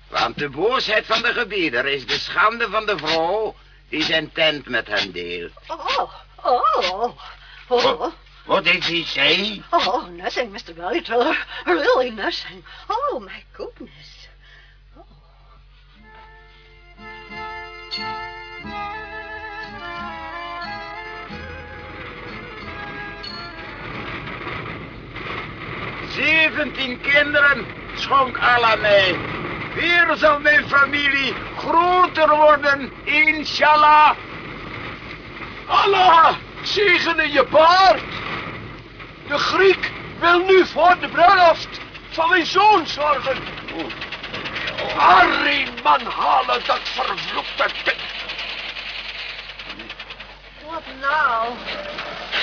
Want 0.08 0.38
de 0.38 0.48
boosheid 0.48 1.06
van 1.06 1.22
de 1.22 1.32
gebieder 1.32 1.86
is 1.86 2.06
de 2.06 2.18
schande 2.18 2.68
van 2.70 2.86
de 2.86 2.98
vrouw 2.98 3.54
die 3.88 4.02
zijn 4.02 4.32
tent 4.32 4.68
met 4.68 4.86
hem 4.86 5.10
deelt. 5.12 5.52
oh, 5.66 6.12
oh, 6.42 7.14
oh. 7.68 8.12
What 8.46 8.64
did 8.64 8.82
he 8.84 9.04
say? 9.04 9.62
Oh, 9.72 10.10
nothing, 10.12 10.50
Mr. 10.50 10.74
Belly 10.76 11.00
Triller. 11.00 11.34
Really 11.66 12.10
nothing. 12.10 12.64
Oh, 12.90 13.20
my 13.24 13.42
goodness. 13.56 13.90
Zeventien 26.12 27.00
kinderen 27.00 27.66
schonk 27.94 28.38
Allah 28.38 28.80
mij. 28.80 29.16
Weer 29.74 30.16
zal 30.16 30.40
mijn 30.40 30.68
familie 30.68 31.34
groter 31.56 32.36
worden, 32.36 32.92
inshallah. 33.04 34.16
Allah, 35.66 36.34
zegene 36.62 37.32
je 37.32 37.44
paard. 37.44 38.21
De 39.32 39.38
Griek 39.38 39.90
wil 40.18 40.38
nu 40.38 40.66
voor 40.66 40.96
de 41.00 41.08
bruiloft 41.08 41.68
van 42.10 42.28
mijn 42.28 42.46
zoon 42.46 42.86
zorgen. 42.86 43.36
Harry 44.96 45.68
man 45.82 46.00
halen 46.00 46.62
dat 46.66 46.80
vervloekte 46.82 47.66
pik. 47.84 47.96
Wat 50.70 50.82
nou? 51.00 51.48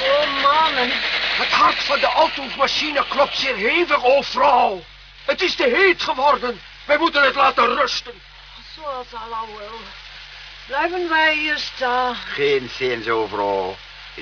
Oh, 0.03 0.41
mannen. 0.41 0.89
Het 1.37 1.51
hart 1.51 1.83
van 1.83 1.99
de 1.99 2.05
automachine 2.05 3.05
klopt 3.07 3.37
zeer 3.37 3.55
hevig, 3.55 4.03
o 4.03 4.21
vrouw. 4.21 4.83
Het 5.25 5.41
is 5.41 5.55
te 5.55 5.63
heet 5.63 6.01
geworden. 6.03 6.61
Wij 6.85 6.97
moeten 6.97 7.23
het 7.23 7.35
laten 7.35 7.75
rusten. 7.75 8.13
Zoals 8.75 9.07
Allah 9.13 9.57
wil. 9.57 9.79
Blijven 10.67 11.09
wij 11.09 11.35
hier 11.35 11.57
staan. 11.57 12.15
Geen 12.15 12.69
zins 12.69 13.07
overal. 13.07 13.77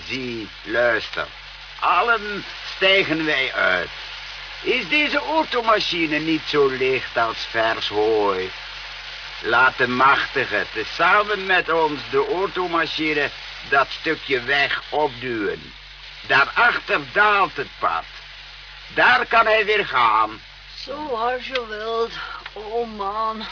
Zie, 0.07 0.49
luister. 0.63 1.27
Allen 1.79 2.45
stijgen 2.75 3.25
wij 3.25 3.53
uit. 3.53 3.89
Is 4.61 4.89
deze 4.89 5.17
automachine 5.19 6.17
niet 6.19 6.41
zo 6.47 6.67
licht 6.67 7.17
als 7.17 7.37
vers 7.49 7.87
hooi? 7.87 8.51
Laat 9.41 9.77
de 9.77 9.87
machtige 9.87 10.65
tezamen 10.73 11.45
met 11.45 11.71
ons 11.71 11.99
de 12.09 12.27
automachine 12.33 13.29
dat 13.69 13.87
stukje 13.99 14.41
weg 14.41 14.81
opduwen. 14.89 15.73
Daarachter 16.27 16.99
daalt 17.13 17.57
het 17.57 17.69
pad. 17.79 18.03
Daar 18.93 19.25
kan 19.25 19.45
hij 19.45 19.65
weer 19.65 19.85
gaan. 19.85 20.41
Zoals 20.75 21.47
je 21.47 21.65
wilt. 21.67 22.11
Oh, 22.53 22.97
man. 22.97 23.45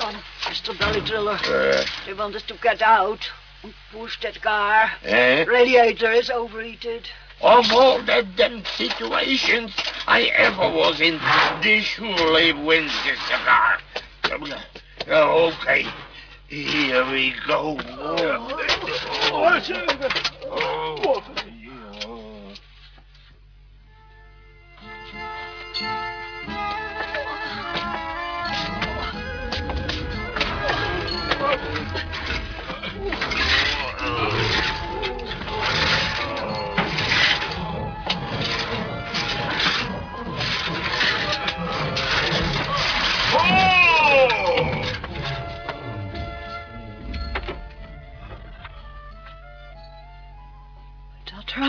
Oh, 0.00 0.08
Mr. 0.48 0.76
Belly 0.76 1.00
Triller. 1.00 1.40
Uh, 1.42 1.80
They 2.04 2.14
want 2.14 2.34
us 2.34 2.42
to 2.42 2.54
get 2.60 2.82
out. 2.82 3.32
And 3.64 3.74
Push 3.92 4.20
that 4.20 4.40
car. 4.42 4.90
eh? 5.04 5.44
Radiator 5.44 6.12
is 6.12 6.30
overheated. 6.30 7.08
Of 7.40 7.72
all 7.72 7.98
the 8.02 8.26
damn 8.36 8.64
situations 8.64 9.72
I 10.06 10.24
ever 10.36 10.68
was 10.70 11.00
in, 11.00 11.18
this 11.62 11.84
surely 11.84 12.52
wins 12.52 12.92
the 13.04 13.16
cigar. 13.26 13.78
Uh, 15.10 15.48
okay, 15.48 15.86
here 16.48 17.04
we 17.10 17.34
go. 17.46 17.78
Oh. 20.56 21.22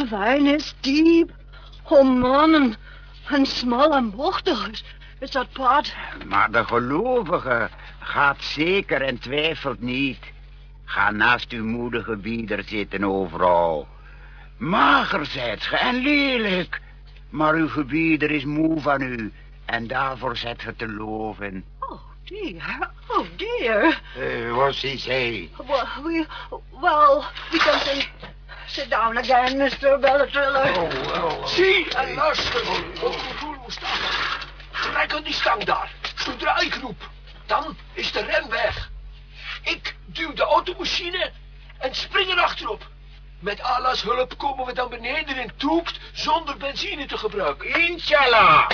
Dat 0.05 0.19
ravijn 0.19 0.45
is 0.45 0.75
diep. 0.79 1.31
Oh, 1.83 2.19
mannen. 2.19 2.75
En 3.27 3.45
smal 3.45 3.95
en 3.95 4.15
bochtig 4.15 4.69
is, 4.69 4.83
is 5.19 5.31
dat 5.31 5.51
pad. 5.51 5.93
Maar 6.25 6.51
de 6.51 6.65
gelovige 6.65 7.69
gaat 7.99 8.43
zeker 8.43 9.01
en 9.01 9.19
twijfelt 9.19 9.81
niet. 9.81 10.19
Ga 10.83 11.11
naast 11.11 11.51
uw 11.51 11.65
moedige 11.65 12.15
bieder 12.15 12.63
zitten 12.63 13.03
overal. 13.03 13.87
Mager 14.57 15.25
zijt 15.25 15.63
ge 15.63 15.77
en 15.77 15.95
lelijk. 15.95 16.81
Maar 17.29 17.53
uw 17.53 17.67
gebieder 17.67 18.31
is 18.31 18.45
moe 18.45 18.81
van 18.81 19.01
u. 19.01 19.33
En 19.65 19.87
daarvoor 19.87 20.37
zet 20.37 20.61
ge 20.61 20.75
te 20.75 20.87
loven. 20.87 21.65
Oh, 21.79 22.01
dear. 22.23 22.91
Oh, 23.07 23.25
dear. 23.35 24.01
Uh, 24.17 24.55
wat 24.55 24.83
is 24.83 25.05
hij? 25.05 25.49
Well, 25.67 25.85
we, 26.03 26.25
well, 26.81 27.23
we 27.51 27.57
can 27.57 27.79
say... 27.79 28.07
Sit 28.67 28.89
down 28.89 29.17
again, 29.17 29.57
Mr. 29.57 29.97
Bellatriller. 30.01 30.73
Oh, 30.77 31.45
Zie 31.45 31.95
en 31.95 32.13
luister. 32.15 32.61
O 33.01 33.11
gevoel 33.11 33.55
Mustafa. 33.65 34.37
Trek 34.71 35.13
aan 35.13 35.23
die 35.23 35.33
stang 35.33 35.63
daar. 35.63 35.91
Zodra 36.15 36.59
ik 36.59 36.75
roep, 36.75 37.09
dan 37.45 37.77
is 37.93 38.11
de 38.11 38.21
rem 38.21 38.49
weg. 38.49 38.89
Ik 39.63 39.95
duw 40.05 40.33
de 40.33 40.43
automachine 40.43 41.31
en 41.77 41.95
spring 41.95 42.29
er 42.31 42.41
achterop. 42.41 42.87
Met 43.39 43.61
Allah's 43.61 44.01
hulp 44.01 44.37
komen 44.37 44.65
we 44.65 44.73
dan 44.73 44.89
beneden 44.89 45.37
in 45.37 45.51
Toekt 45.57 45.99
zonder 46.13 46.57
benzine 46.57 47.05
te 47.05 47.17
gebruiken. 47.17 47.73
Inshallah. 47.73 48.69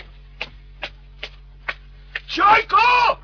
Jaiko! 2.25 3.17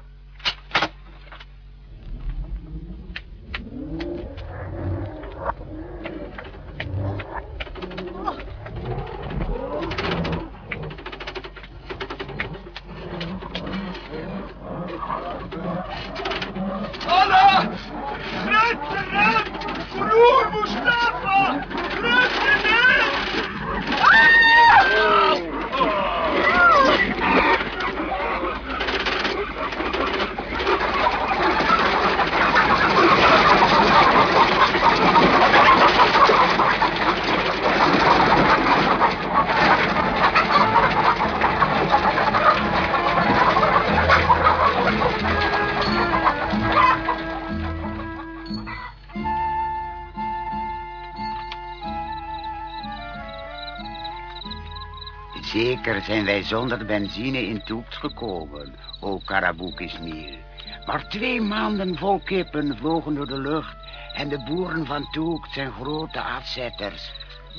Zeker 55.52 56.02
zijn 56.02 56.26
wij 56.26 56.44
zonder 56.44 56.86
benzine 56.86 57.46
in 57.46 57.64
Toekt 57.64 57.96
gekomen, 57.96 58.76
o 59.00 59.22
Karabukismil. 59.26 60.38
Maar 60.86 61.10
twee 61.10 61.42
maanden 61.42 61.98
vol 61.98 62.20
kippen 62.20 62.78
vlogen 62.78 63.16
door 63.16 63.28
de 63.28 63.40
lucht... 63.40 63.76
en 64.14 64.30
de 64.30 64.44
boeren 64.44 64.86
van 64.86 65.12
Toekt 65.12 65.54
zijn 65.54 65.72
grote 65.72 66.22
afzetters. 66.22 67.12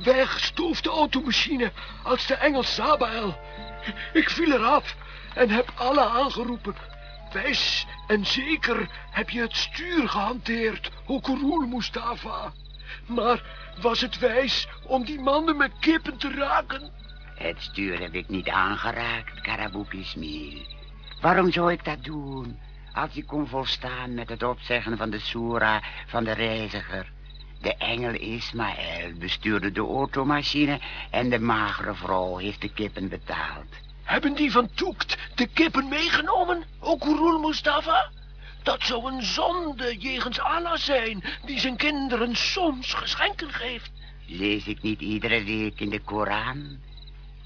Wegstoof 0.04 0.80
de 0.80 0.90
automachine 0.90 1.72
als 2.02 2.26
de 2.26 2.34
engel 2.34 2.62
Sabael. 2.62 3.38
Ik 4.12 4.30
viel 4.30 4.52
eraf 4.52 4.96
en 5.34 5.50
heb 5.50 5.72
alle 5.74 6.08
aangeroepen. 6.08 6.74
Wijs 7.32 7.86
en 8.06 8.26
zeker 8.26 8.88
heb 9.10 9.30
je 9.30 9.40
het 9.40 9.56
stuur 9.56 10.08
gehanteerd, 10.08 10.90
Okurul 11.06 11.66
Mustafa. 11.66 12.52
Maar 13.06 13.42
was 13.80 14.00
het 14.00 14.18
wijs 14.18 14.68
om 14.86 15.04
die 15.04 15.20
mannen 15.20 15.56
met 15.56 15.72
kippen 15.80 16.16
te 16.16 16.30
raken? 16.30 16.98
Het 17.38 17.62
stuur 17.62 18.00
heb 18.00 18.14
ik 18.14 18.28
niet 18.28 18.48
aangeraakt, 18.48 19.40
Karabukismil. 19.40 20.66
Waarom 21.20 21.52
zou 21.52 21.72
ik 21.72 21.84
dat 21.84 22.04
doen? 22.04 22.58
Als 22.92 23.16
ik 23.16 23.26
kon 23.26 23.46
volstaan 23.46 24.14
met 24.14 24.28
het 24.28 24.42
opzeggen 24.42 24.96
van 24.96 25.10
de 25.10 25.18
soera 25.18 25.82
van 26.06 26.24
de 26.24 26.32
reiziger. 26.32 27.12
De 27.60 27.76
engel 27.76 28.12
Ismaël 28.12 29.12
bestuurde 29.18 29.72
de 29.72 29.80
automachine 29.80 30.80
en 31.10 31.30
de 31.30 31.38
magere 31.38 31.94
vrouw 31.94 32.36
heeft 32.36 32.60
de 32.60 32.72
kippen 32.72 33.08
betaald. 33.08 33.74
Hebben 34.02 34.34
die 34.34 34.52
van 34.52 34.70
Toekt 34.74 35.18
de 35.34 35.46
kippen 35.46 35.88
meegenomen, 35.88 36.64
Okurul 36.78 37.38
Mustafa? 37.38 38.10
Dat 38.62 38.82
zou 38.82 39.12
een 39.12 39.22
zonde 39.22 39.96
jegens 39.96 40.40
Allah 40.40 40.76
zijn, 40.76 41.24
die 41.44 41.60
zijn 41.60 41.76
kinderen 41.76 42.36
soms 42.36 42.94
geschenken 42.94 43.50
geeft. 43.50 43.90
Lees 44.26 44.66
ik 44.66 44.82
niet 44.82 45.00
iedere 45.00 45.44
week 45.44 45.80
in 45.80 45.90
de 45.90 46.00
Koran? 46.00 46.86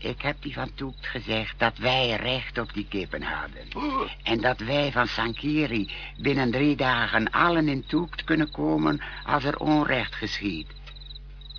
Ik 0.02 0.22
heb 0.22 0.36
die 0.40 0.52
van 0.52 0.74
Toekt 0.74 1.06
gezegd 1.06 1.58
dat 1.58 1.78
wij 1.78 2.16
recht 2.16 2.58
op 2.58 2.74
die 2.74 2.86
kippen 2.88 3.22
hadden. 3.22 3.62
Oh, 3.76 4.10
En 4.22 4.40
dat 4.40 4.58
wij 4.58 4.92
van 4.92 5.06
Sankiri 5.06 5.90
binnen 6.18 6.50
drie 6.50 6.76
dagen 6.76 7.30
allen 7.30 7.68
in 7.68 7.84
Toekt 7.86 8.24
kunnen 8.24 8.50
komen 8.50 9.00
als 9.24 9.44
er 9.44 9.58
onrecht 9.58 10.14
geschiet. 10.14 10.66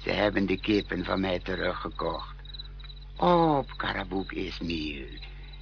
Ze 0.03 0.10
hebben 0.10 0.45
de 0.45 0.58
kippen 0.58 1.06
van 1.06 1.19
mij 1.19 1.39
teruggekocht. 1.39 2.36
Op, 3.17 3.77
Karabuk 3.77 4.32
Ismail. 4.32 5.06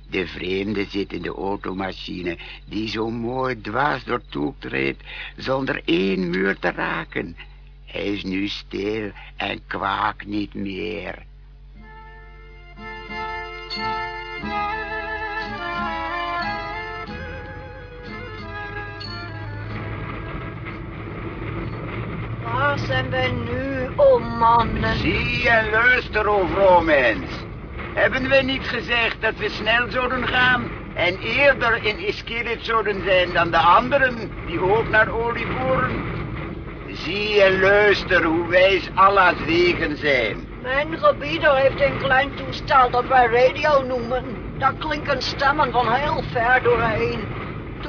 De 0.10 0.28
vreemde 0.28 0.86
zit 0.86 1.14
in 1.14 1.22
de 1.22 1.34
automachine 1.36 2.38
die 2.66 2.88
zo 2.88 3.10
mooi 3.10 3.62
dwars 3.62 4.04
door 4.04 4.22
Toekt 4.30 4.66
reed 4.66 4.98
zonder 5.38 5.82
één 5.86 6.30
muur 6.30 6.60
te 6.60 6.72
raken. 6.72 7.38
Hij 7.86 8.06
is 8.06 8.24
nu 8.24 8.48
stil 8.48 9.12
en 9.36 9.62
kwaakt 9.68 10.26
niet 10.26 10.54
meer. 10.54 11.30
Waar 22.54 22.80
zijn 22.80 23.10
wij 23.10 23.32
nu, 23.32 23.90
o 23.96 24.20
mannen? 24.20 24.96
Zie 24.98 25.50
en 25.50 25.70
luister, 25.70 26.28
o 26.28 26.46
vrouwmens. 26.46 27.46
Hebben 27.94 28.30
wij 28.30 28.42
niet 28.42 28.64
gezegd 28.64 29.22
dat 29.22 29.36
we 29.38 29.50
snel 29.50 29.92
zouden 29.92 30.28
gaan 30.28 30.72
en 30.96 31.18
eerder 31.18 31.86
in 31.86 32.08
Iskirit 32.08 32.66
zouden 32.66 33.04
zijn 33.04 33.34
dan 33.34 33.52
de 33.52 33.58
anderen 33.58 34.32
die 34.46 34.62
ook 34.62 34.88
naar 34.88 35.10
olie 35.10 35.48
voeren? 35.48 36.04
Zie 36.88 37.42
en 37.42 37.60
luister 37.60 38.24
hoe 38.24 38.48
wijs 38.48 38.90
Allah's 38.94 39.40
wegen 39.46 39.98
zijn. 39.98 40.48
Mijn 40.62 40.98
gebieder 40.98 41.56
heeft 41.56 41.82
een 41.82 41.98
klein 41.98 42.36
toestel 42.36 42.90
dat 42.90 43.08
wij 43.08 43.26
radio 43.26 43.84
noemen. 43.84 44.24
Daar 44.58 44.74
klinken 44.80 45.22
stemmen 45.22 45.72
van 45.72 45.94
heel 45.94 46.24
ver 46.32 46.64
doorheen. 46.64 47.28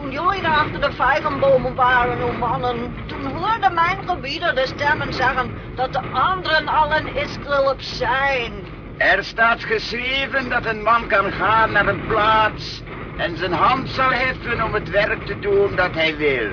Toen 0.02 0.10
jullie 0.10 0.48
achter 0.48 0.80
de 0.80 0.92
vijgenbomen 0.92 1.74
waren, 1.74 2.22
o 2.22 2.32
mannen, 2.32 2.94
toen 3.06 3.24
hoorde 3.26 3.70
mijn 3.74 3.98
gebieder 4.06 4.54
de 4.54 4.66
stemmen 4.66 5.12
zeggen 5.12 5.52
dat 5.74 5.92
de 5.92 6.02
anderen 6.10 6.68
allen 6.68 7.16
Iskrilp 7.16 7.80
zijn. 7.82 8.52
Er 8.96 9.24
staat 9.24 9.64
geschreven 9.64 10.48
dat 10.48 10.66
een 10.66 10.82
man 10.82 11.06
kan 11.06 11.32
gaan 11.32 11.72
naar 11.72 11.86
een 11.86 12.06
plaats 12.06 12.82
en 13.16 13.36
zijn 13.36 13.52
hand 13.52 13.88
zal 13.88 14.10
heffen 14.12 14.64
om 14.64 14.74
het 14.74 14.90
werk 14.90 15.24
te 15.24 15.38
doen 15.38 15.74
dat 15.74 15.94
hij 15.94 16.16
wil. 16.16 16.50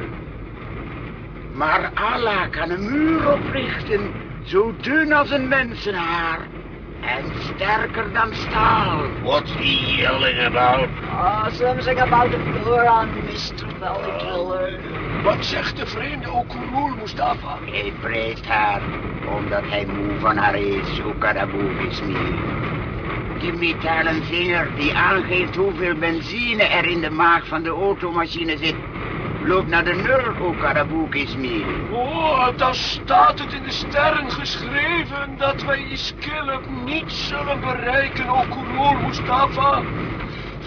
Maar 1.51 1.91
Allah 1.93 2.49
kan 2.49 2.69
een 2.69 2.85
muur 2.85 3.31
oprichten, 3.31 4.13
zo 4.43 4.75
dun 4.75 5.13
als 5.13 5.31
een 5.31 5.47
mensenhaar 5.47 6.47
en 7.01 7.25
sterker 7.39 8.13
dan 8.13 8.33
staal. 8.33 9.07
What's 9.23 9.51
he 9.51 9.95
yelling 10.01 10.39
about? 10.39 10.89
Ah, 11.09 11.49
something 11.51 11.99
about 11.99 12.31
the 12.31 12.37
Quran, 12.37 13.07
Mr. 13.25 13.67
Valley 13.79 14.19
Driller. 14.19 14.79
Wat 15.23 15.45
zegt 15.45 15.77
de 15.77 15.85
vreemde 15.85 16.31
Okurul 16.31 16.95
Mustafa? 17.01 17.57
Hij 17.65 17.93
prijst 18.01 18.45
haar, 18.45 18.81
omdat 19.39 19.63
hij 19.69 19.85
moe 19.85 20.19
van 20.19 20.37
haar 20.37 20.55
is, 20.55 20.99
hoe 20.99 21.17
Karaboek 21.17 21.81
is 21.89 22.01
niet. 22.01 22.33
Die 23.39 23.53
metalen 23.53 24.23
vinger 24.23 24.67
die 24.75 24.93
aangeeft 24.93 25.55
hoeveel 25.55 25.95
benzine 25.95 26.63
er 26.63 26.85
in 26.85 27.01
de 27.01 27.09
maag 27.09 27.47
van 27.47 27.63
de 27.63 27.69
automachine 27.69 28.57
zit, 28.57 28.75
loopt 29.49 29.67
naar 29.67 29.83
de 29.83 31.09
is 31.11 31.35
niet. 31.35 31.65
Oh, 31.91 32.57
daar 32.57 32.75
staat 32.75 33.39
het 33.39 33.53
in 33.53 33.63
de 33.63 33.71
sterren 33.71 34.31
geschreven 34.31 35.37
dat 35.37 35.63
wij 35.63 35.83
Iskilip 35.91 36.61
niet 36.85 37.11
zullen 37.11 37.59
bereiken, 37.61 38.29
Okurul 38.29 39.07
Mustafa. 39.07 39.83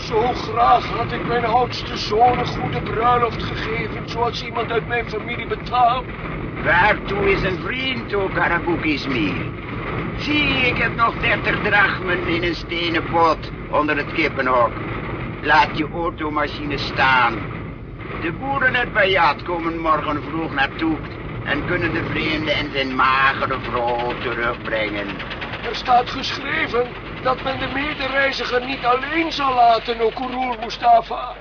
Zo 0.08 0.32
graag 0.32 0.86
had 0.86 1.12
ik 1.12 1.26
mijn 1.26 1.44
oudste 1.44 1.96
zoon 1.96 2.38
een 2.38 2.46
goede 2.46 2.82
bruiloft 2.82 3.42
gegeven, 3.42 4.08
zoals 4.08 4.44
iemand 4.44 4.72
uit 4.72 4.88
mijn 4.88 5.08
familie 5.08 5.46
betaamt. 5.46 6.06
Waartoe 6.64 7.30
is 7.30 7.42
een 7.42 7.58
vriend, 7.58 8.14
o 8.14 8.30
niet. 9.06 9.40
Zie, 10.16 10.66
ik 10.66 10.76
heb 10.76 10.94
nog 10.94 11.14
dertig 11.16 11.60
drachmen 11.60 12.28
in 12.28 12.42
een 12.42 12.54
stenen 12.54 13.04
pot 13.08 13.50
onder 13.70 13.96
het 13.96 14.12
kippenhok. 14.12 14.72
Laat 15.40 15.76
je 15.76 15.88
automachine 15.92 16.78
staan. 16.78 17.61
De 18.22 18.32
boeren 18.32 18.76
uit 18.76 18.92
Bayat 18.92 19.42
komen 19.42 19.78
morgen 19.78 20.22
vroeg 20.22 20.52
naar 20.52 20.76
Toekt 20.76 21.16
en 21.44 21.64
kunnen 21.64 21.92
de 21.92 22.04
vreemde 22.04 22.52
en 22.52 22.70
zijn 22.72 22.94
magere 22.94 23.58
vrouw 23.60 24.20
terugbrengen. 24.20 25.06
Er 25.68 25.76
staat 25.76 26.10
geschreven 26.10 26.86
dat 27.22 27.42
men 27.44 27.58
de 27.58 27.68
medereiziger 27.74 28.66
niet 28.66 28.84
alleen 28.84 29.32
zal 29.32 29.54
laten, 29.54 30.00
Okurul 30.00 30.56
Mustafa. 30.60 31.34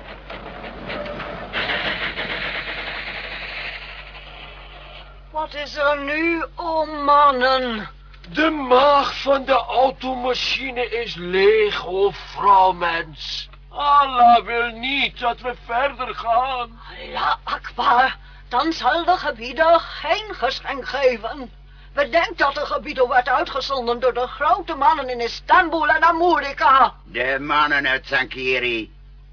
Wat 5.31 5.53
is 5.53 5.77
er 5.77 5.99
nu, 6.03 6.43
o 6.55 6.85
mannen? 6.85 7.89
De 8.33 8.49
maag 8.49 9.21
van 9.21 9.45
de 9.45 9.65
automachine 9.65 10.89
is 10.89 11.15
leeg, 11.15 11.87
o 11.87 12.11
vrouwmens. 12.11 13.49
Allah 13.71 14.45
wil 14.45 14.67
niet 14.67 15.19
dat 15.19 15.41
we 15.41 15.53
verder 15.65 16.15
gaan. 16.15 16.79
Allah 17.13 17.35
Akbar, 17.43 18.17
dan 18.47 18.73
zal 18.73 19.05
de 19.05 19.17
gebieder 19.17 19.79
geen 19.79 20.35
geschenk 20.35 20.87
geven. 20.87 21.51
Bedenk 21.93 22.37
dat 22.37 22.53
de 22.55 22.65
gebieder 22.65 23.07
werd 23.07 23.29
uitgezonden 23.29 23.99
door 23.99 24.13
de 24.13 24.27
grote 24.27 24.75
mannen 24.75 25.09
in 25.09 25.19
Istanbul 25.19 25.87
en 25.87 26.03
Amerika. 26.03 26.93
De 27.03 27.37
mannen 27.39 27.87
uit 27.87 28.05
Sankiri. 28.07 28.91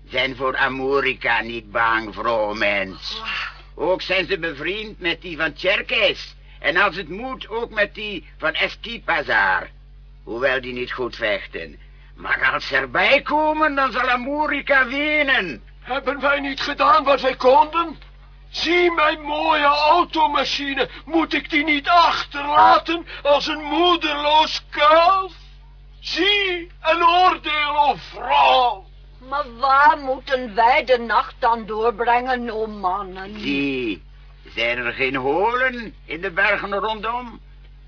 zijn 0.08 0.36
voor 0.36 0.56
Amerika 0.56 1.40
niet 1.40 1.70
bang, 1.70 2.14
vrouw 2.14 2.54
mens. 2.54 3.22
Ook 3.74 4.02
zijn 4.02 4.26
ze 4.26 4.38
bevriend 4.38 5.00
met 5.00 5.22
die 5.22 5.36
van 5.36 5.52
Cherkes. 5.56 6.34
En 6.58 6.76
als 6.76 6.96
het 6.96 7.08
moet, 7.08 7.48
ook 7.48 7.70
met 7.70 7.94
die 7.94 8.28
van 8.38 8.52
Eskipazar. 8.52 9.68
Hoewel 10.22 10.60
die 10.60 10.72
niet 10.72 10.92
goed 10.92 11.16
vechten. 11.16 11.78
Maar 12.18 12.50
als 12.52 12.66
ze 12.66 12.76
erbij 12.76 13.22
komen, 13.22 13.74
dan 13.74 13.92
zal 13.92 14.08
Amerika 14.10 14.86
winnen. 14.86 15.62
Hebben 15.80 16.20
wij 16.20 16.40
niet 16.40 16.60
gedaan 16.60 17.04
wat 17.04 17.20
wij 17.20 17.36
konden? 17.36 17.98
Zie 18.48 18.92
mijn 18.92 19.20
mooie 19.20 19.64
automachine. 19.64 20.88
Moet 21.04 21.34
ik 21.34 21.50
die 21.50 21.64
niet 21.64 21.88
achterlaten 21.88 23.06
als 23.22 23.46
een 23.46 23.62
moederloos 23.62 24.64
kalf? 24.70 25.32
Zie, 26.00 26.70
een 26.80 27.04
oordeel, 27.06 27.76
o 27.76 27.94
vrouw. 27.96 28.84
Maar 29.28 29.56
waar 29.58 29.98
moeten 29.98 30.54
wij 30.54 30.84
de 30.84 30.98
nacht 30.98 31.34
dan 31.38 31.66
doorbrengen, 31.66 32.50
o 32.50 32.66
mannen? 32.66 33.40
Zie, 33.40 34.02
zijn 34.54 34.78
er 34.78 34.92
geen 34.92 35.16
holen 35.16 35.94
in 36.04 36.20
de 36.20 36.30
bergen 36.30 36.74
rondom? 36.74 37.40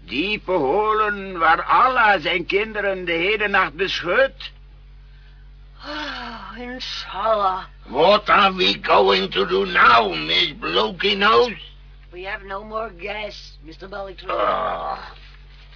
Diepe 0.05 0.53
holen 0.53 1.39
waar 1.39 1.63
Allah 1.63 2.21
zijn 2.21 2.47
kinderen 2.47 3.05
de 3.05 3.13
hele 3.13 3.49
nacht 3.49 3.75
beschut? 3.75 4.51
Ah, 5.83 6.57
inshallah. 6.59 7.65
What 7.87 8.29
are 8.29 8.53
we 8.55 8.79
going 8.83 9.31
to 9.31 9.47
do 9.47 9.65
now, 9.65 10.09
Miss 10.15 10.53
Blokey 10.59 11.17
Nose? 11.17 11.57
We 12.13 12.25
have 12.27 12.45
no 12.45 12.65
more 12.65 12.91
gas, 12.99 13.59
Mr. 13.65 13.89
Bellytree. 13.89 14.29
Ah, 14.31 14.99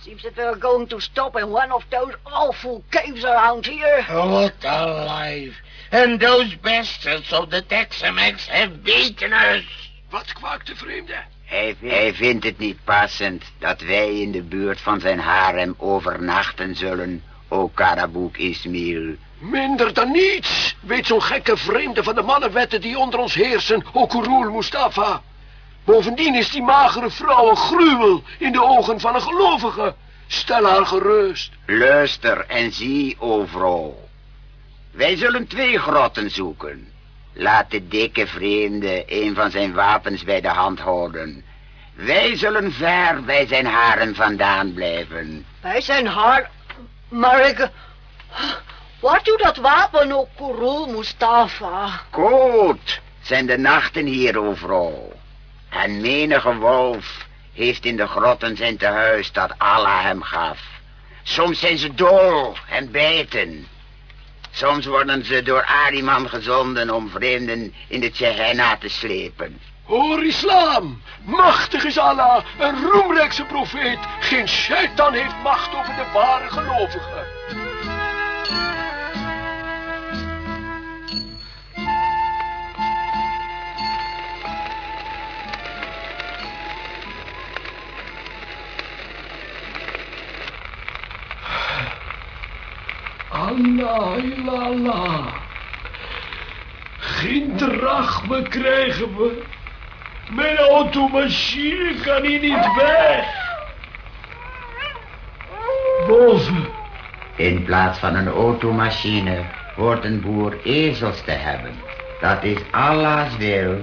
Seems 0.03 0.23
that 0.23 0.37
we're 0.37 0.59
going 0.59 0.87
to 0.89 1.01
stop 1.01 1.37
in 1.37 1.49
one 1.51 1.73
of 1.73 1.83
those 1.91 2.13
awful 2.27 2.83
caves 2.91 3.25
around 3.25 3.65
here. 3.67 4.03
what 4.09 4.53
a 4.65 4.87
life. 5.07 5.55
And 5.91 6.21
those 6.21 6.55
bastards 6.57 7.33
of 7.33 7.49
the 7.51 7.63
Tex-Mex 7.63 8.47
have 8.49 8.83
beaten 8.83 9.33
us. 9.33 9.65
Wat 10.11 10.33
kwaakt 10.33 10.67
de 10.67 10.77
vreemde? 10.77 11.17
Hij, 11.55 11.77
hij 11.81 12.14
vindt 12.14 12.45
het 12.45 12.59
niet 12.59 12.79
passend 12.85 13.45
dat 13.59 13.81
wij 13.81 14.21
in 14.21 14.33
de 14.33 14.43
buurt 14.43 14.81
van 14.81 15.01
zijn 15.01 15.19
harem 15.19 15.75
overnachten 15.79 16.77
zullen, 16.77 17.23
o 17.49 17.69
Karabouk 17.69 18.37
Ismail. 18.37 19.14
Minder 19.38 19.95
dan 19.95 20.11
niets 20.11 20.77
weet 20.81 21.07
zo'n 21.07 21.23
gekke 21.23 21.57
vreemde 21.57 22.03
van 22.03 22.14
de 22.14 22.23
mannenwetten 22.23 22.81
die 22.81 22.99
onder 22.99 23.21
ons 23.21 23.35
heersen, 23.35 23.85
o 23.93 24.07
Kurul 24.07 24.51
Mustafa. 24.51 25.23
Bovendien 25.85 26.35
is 26.35 26.51
die 26.51 26.62
magere 26.62 27.11
vrouw 27.11 27.51
een 27.51 27.57
gruwel 27.57 28.23
in 28.38 28.53
de 28.53 28.62
ogen 28.62 29.01
van 29.01 29.14
een 29.14 29.23
gelovige. 29.23 29.95
Stel 30.27 30.64
haar 30.64 30.87
gerust. 30.87 31.53
Luister 31.67 32.47
en 32.47 32.73
zie, 32.73 33.17
o 33.19 33.47
vrouw. 33.47 33.99
Wij 34.90 35.17
zullen 35.17 35.47
twee 35.47 35.79
grotten 35.79 36.31
zoeken. 36.31 36.94
Laat 37.35 37.70
de 37.70 37.88
dikke 37.88 38.27
vreemde 38.27 39.05
een 39.07 39.35
van 39.35 39.51
zijn 39.51 39.73
wapens 39.73 40.25
bij 40.25 40.40
de 40.40 40.49
hand 40.49 40.81
houden. 40.81 41.44
Wij 41.94 42.37
zullen 42.37 42.73
ver 42.73 43.23
bij 43.25 43.47
zijn 43.47 43.66
haren 43.66 44.14
vandaan 44.14 44.73
blijven. 44.73 45.47
Wij 45.61 45.81
zijn 45.81 46.07
haar... 46.07 46.51
Maar 47.09 47.49
ik... 47.49 47.68
Waar 49.01 49.20
doet 49.23 49.42
dat 49.42 49.57
wapen 49.57 50.12
ook, 50.12 50.29
Kurul 50.37 50.87
Mustafa? 50.87 52.01
Koud 52.11 53.01
zijn 53.20 53.47
de 53.47 53.59
nachten 53.59 54.07
hier, 54.07 54.38
o 54.38 54.55
vrouw. 54.55 55.12
En 55.68 56.01
menige 56.01 56.55
wolf 56.55 57.27
heeft 57.53 57.85
in 57.85 57.97
de 57.97 58.07
grotten 58.07 58.57
zijn 58.57 58.77
tehuis 58.77 59.33
dat 59.33 59.55
Allah 59.59 60.03
hem 60.03 60.23
gaf. 60.23 60.59
Soms 61.23 61.61
zijn 61.61 61.79
ze 61.79 61.94
dol 61.94 62.57
en 62.68 62.90
bijten. 62.90 63.66
Soms 64.57 64.87
worden 64.87 65.25
ze 65.25 65.43
door 65.43 65.64
Ariman 65.64 66.29
gezonden 66.29 66.90
om 66.90 67.11
vreemden 67.11 67.75
in 67.88 68.01
de 68.01 68.11
Tsjehenna 68.11 68.77
te 68.77 68.88
slepen. 68.88 69.61
Hoor 69.85 70.25
islam, 70.25 71.03
machtig 71.25 71.85
is 71.85 71.99
Allah, 71.99 72.45
een 72.59 72.90
roemrijkse 72.90 73.45
profeet. 73.45 73.99
Geen 74.21 74.49
shaitan 74.49 75.12
heeft 75.12 75.43
macht 75.43 75.75
over 75.75 75.95
de 75.95 76.07
ware 76.12 76.49
gelovigen. 76.51 77.34
Allah, 93.55 94.25
ilallah. 94.25 95.27
Geen 96.99 97.57
drachme 97.57 98.43
krijgen 98.43 99.17
we. 99.17 99.43
Mijn 100.31 100.57
automachine 100.57 101.95
kan 102.05 102.23
hier 102.23 102.40
niet 102.40 102.75
weg. 102.77 103.27
Boven. 106.07 106.67
In 107.37 107.64
plaats 107.64 107.99
van 107.99 108.14
een 108.14 108.29
automachine 108.29 109.40
hoort 109.77 110.05
een 110.05 110.21
boer 110.21 110.57
ezels 110.64 111.21
te 111.25 111.31
hebben. 111.31 111.73
Dat 112.21 112.43
is 112.43 112.59
Allah's 112.71 113.37
wil. 113.37 113.77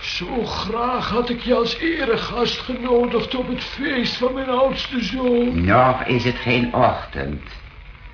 Zo 0.00 0.44
graag 0.44 1.10
had 1.10 1.28
ik 1.28 1.40
je 1.40 1.54
als 1.54 1.78
eregast 1.78 2.58
genodigd 2.58 3.34
op 3.34 3.48
het 3.48 3.64
feest 3.64 4.16
van 4.16 4.34
mijn 4.34 4.48
oudste 4.48 5.04
zoon. 5.04 5.64
Nog 5.64 6.04
is 6.04 6.24
het 6.24 6.36
geen 6.36 6.74
ochtend. 6.74 7.42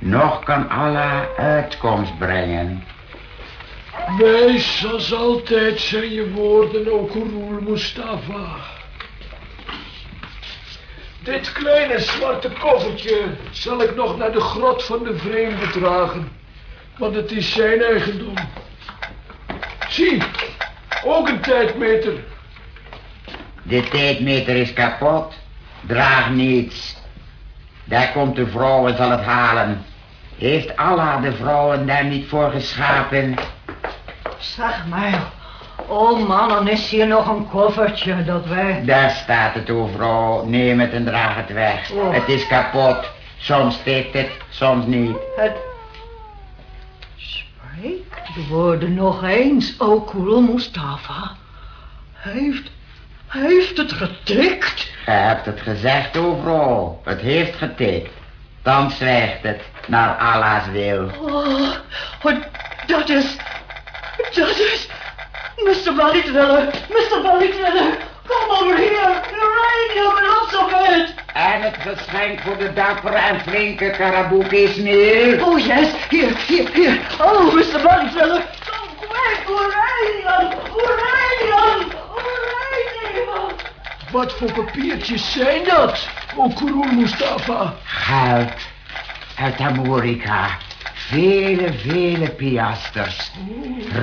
Nog 0.05 0.45
kan 0.45 0.69
Allah 0.69 1.23
uitkomst 1.37 2.19
brengen. 2.19 2.85
Wijs 4.19 4.87
als 4.93 5.15
altijd 5.15 5.81
zijn 5.81 6.13
je 6.13 6.31
woorden, 6.31 6.93
o 6.93 7.05
Kurul 7.05 7.61
Mustafa. 7.61 8.57
Dit 11.23 11.53
kleine 11.53 12.01
zwarte 12.01 12.51
koffertje 12.61 13.25
zal 13.51 13.83
ik 13.83 13.95
nog 13.95 14.17
naar 14.17 14.33
de 14.33 14.41
grot 14.41 14.85
van 14.85 15.05
de 15.05 15.17
vreemde 15.17 15.71
dragen. 15.71 16.29
Want 16.99 17.15
het 17.15 17.31
is 17.31 17.53
zijn 17.53 17.83
eigendom. 17.83 18.35
Zie, 19.89 20.23
ook 21.05 21.29
een 21.29 21.41
tijdmeter. 21.41 22.25
De 23.63 23.83
tijdmeter 23.83 24.57
is 24.57 24.73
kapot. 24.73 25.35
Draag 25.87 26.31
niets. 26.31 26.97
Daar 27.85 28.13
komt 28.13 28.37
de 28.37 28.47
vrouw 28.47 28.89
en 28.89 28.97
zal 28.97 29.11
het 29.11 29.25
halen. 29.25 29.85
Heeft 30.43 30.77
Allah 30.77 31.23
de 31.23 31.33
vrouwen 31.33 31.87
daar 31.87 32.05
niet 32.05 32.29
voor 32.29 32.51
geschapen? 32.51 33.35
Zeg 34.39 34.87
maar. 34.87 35.31
Oh 35.87 36.29
man, 36.29 36.49
dan 36.49 36.69
is 36.69 36.91
hier 36.91 37.07
nog 37.07 37.29
een 37.29 37.49
koffertje 37.49 38.25
dat 38.25 38.47
wij... 38.47 38.83
Daar 38.85 39.11
staat 39.11 39.55
het, 39.55 39.71
o 39.71 39.87
vrouw. 39.87 40.45
Neem 40.45 40.81
het 40.81 40.93
en 40.93 41.05
draag 41.05 41.37
het 41.37 41.53
weg. 41.53 41.91
Oh. 41.91 42.13
Het 42.13 42.29
is 42.29 42.47
kapot. 42.47 43.11
Soms 43.39 43.75
steekt 43.75 44.15
het, 44.15 44.31
soms 44.49 44.87
niet. 44.87 45.17
Het... 45.37 45.53
Spreek 47.17 48.23
de 48.35 48.47
woorden 48.49 48.95
nog 48.95 49.25
eens, 49.25 49.75
o 49.79 50.01
Kurul 50.01 50.41
Mustafa. 50.41 51.31
Heeft... 52.13 52.71
Heeft 53.27 53.77
het 53.77 53.93
getikt. 53.93 54.91
Ge 55.05 55.11
hebt 55.11 55.47
het 55.47 55.61
gezegd, 55.61 56.17
o 56.17 56.39
vrouw. 56.43 57.01
Het 57.05 57.21
heeft 57.21 57.57
getikt. 57.57 58.21
Dan 58.63 58.91
zwijgt 58.91 59.43
het 59.43 59.61
naar 59.87 60.17
Allah's 60.17 60.67
wil. 60.73 61.11
Oh, 61.21 61.71
oh, 62.23 62.37
dat 62.87 63.09
is... 63.09 63.37
Dat 64.35 64.49
is... 64.49 64.89
Mr. 65.57 65.95
Bellytriller, 65.95 66.67
Mr. 66.89 67.23
Bellytriller, 67.23 67.97
kom 68.27 68.51
over 68.51 68.77
hier. 68.77 69.23
Uranium 69.33 70.27
lots 70.27 70.57
of 70.57 70.73
it. 70.73 71.15
En 71.33 71.63
het 71.63 71.77
geschenk 71.79 72.41
voor 72.41 72.59
de 72.59 72.73
dappere 72.73 73.17
en 73.17 73.41
flinke 73.41 73.91
Karabouk 73.91 74.53
is 74.53 74.77
meer. 74.77 75.47
Oh 75.47 75.59
yes, 75.59 75.89
hier, 76.09 76.37
hier, 76.47 76.69
hier. 76.73 77.01
Oh, 77.21 77.55
Mr. 77.55 77.81
Bellytriller. 77.83 78.43
Kom 78.71 78.89
quick, 79.09 79.49
uranium, 79.49 80.59
uranium. 80.77 82.02
Wat 84.13 84.33
voor 84.33 84.53
papiertjes 84.53 85.33
zijn 85.33 85.65
dat, 85.65 86.09
o 86.37 86.49
Kurul 86.49 86.93
Mustafa? 86.93 87.75
Geld 87.85 88.53
uit 89.37 89.61
Amerika. 89.61 90.49
Vele, 90.93 91.73
vele 91.73 92.29
piasters. 92.29 93.31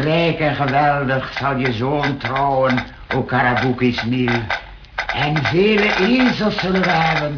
Rijk 0.03 0.39
en 0.39 0.55
geweldig 0.55 1.33
zal 1.39 1.57
je 1.57 1.73
zoon 1.73 2.17
trouwen, 2.17 2.85
o 3.15 3.23
Karabouk 3.23 3.81
Ismail. 3.81 4.41
En 5.13 5.45
vele 5.45 5.95
ezels 5.95 6.57
zullen 6.57 6.81
we 6.81 6.89
hebben. 6.89 7.37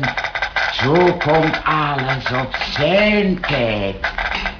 Zo 0.72 1.18
komt 1.18 1.64
alles 1.64 2.32
op 2.42 2.56
zijn 2.78 3.40
tijd. 3.40 3.96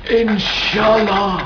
Inshallah. 0.02 1.40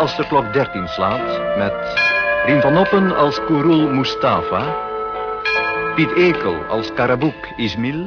Als 0.00 0.16
de 0.16 0.26
klok 0.26 0.52
13 0.52 0.88
slaat 0.88 1.56
met 1.56 1.72
Rien 2.44 2.60
van 2.60 2.78
Oppen 2.78 3.16
als 3.16 3.40
Kourul 3.44 3.88
Mustafa. 3.88 4.76
Piet 5.94 6.12
Ekel 6.12 6.64
als 6.68 6.92
Karabouk 6.92 7.48
Ismail. 7.56 8.04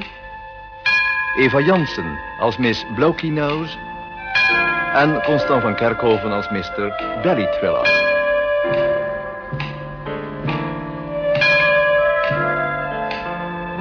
Eva 1.38 1.60
Jansen 1.60 2.20
als 2.40 2.58
Miss 2.58 2.86
Blokey 2.96 3.30
Nose. 3.30 3.78
En 4.94 5.22
Constant 5.22 5.62
van 5.62 5.76
Kerkhoven 5.76 6.32
als 6.32 6.50
Mr. 6.50 6.94
Belly 7.22 7.48
Thriller. 7.60 7.88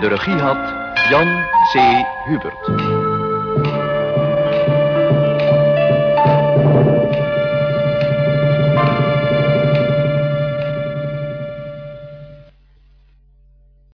De 0.01 0.09
regie 0.09 0.39
had 0.39 0.75
Jan 1.09 1.45
C. 1.73 1.79
Hubert. 2.25 3.22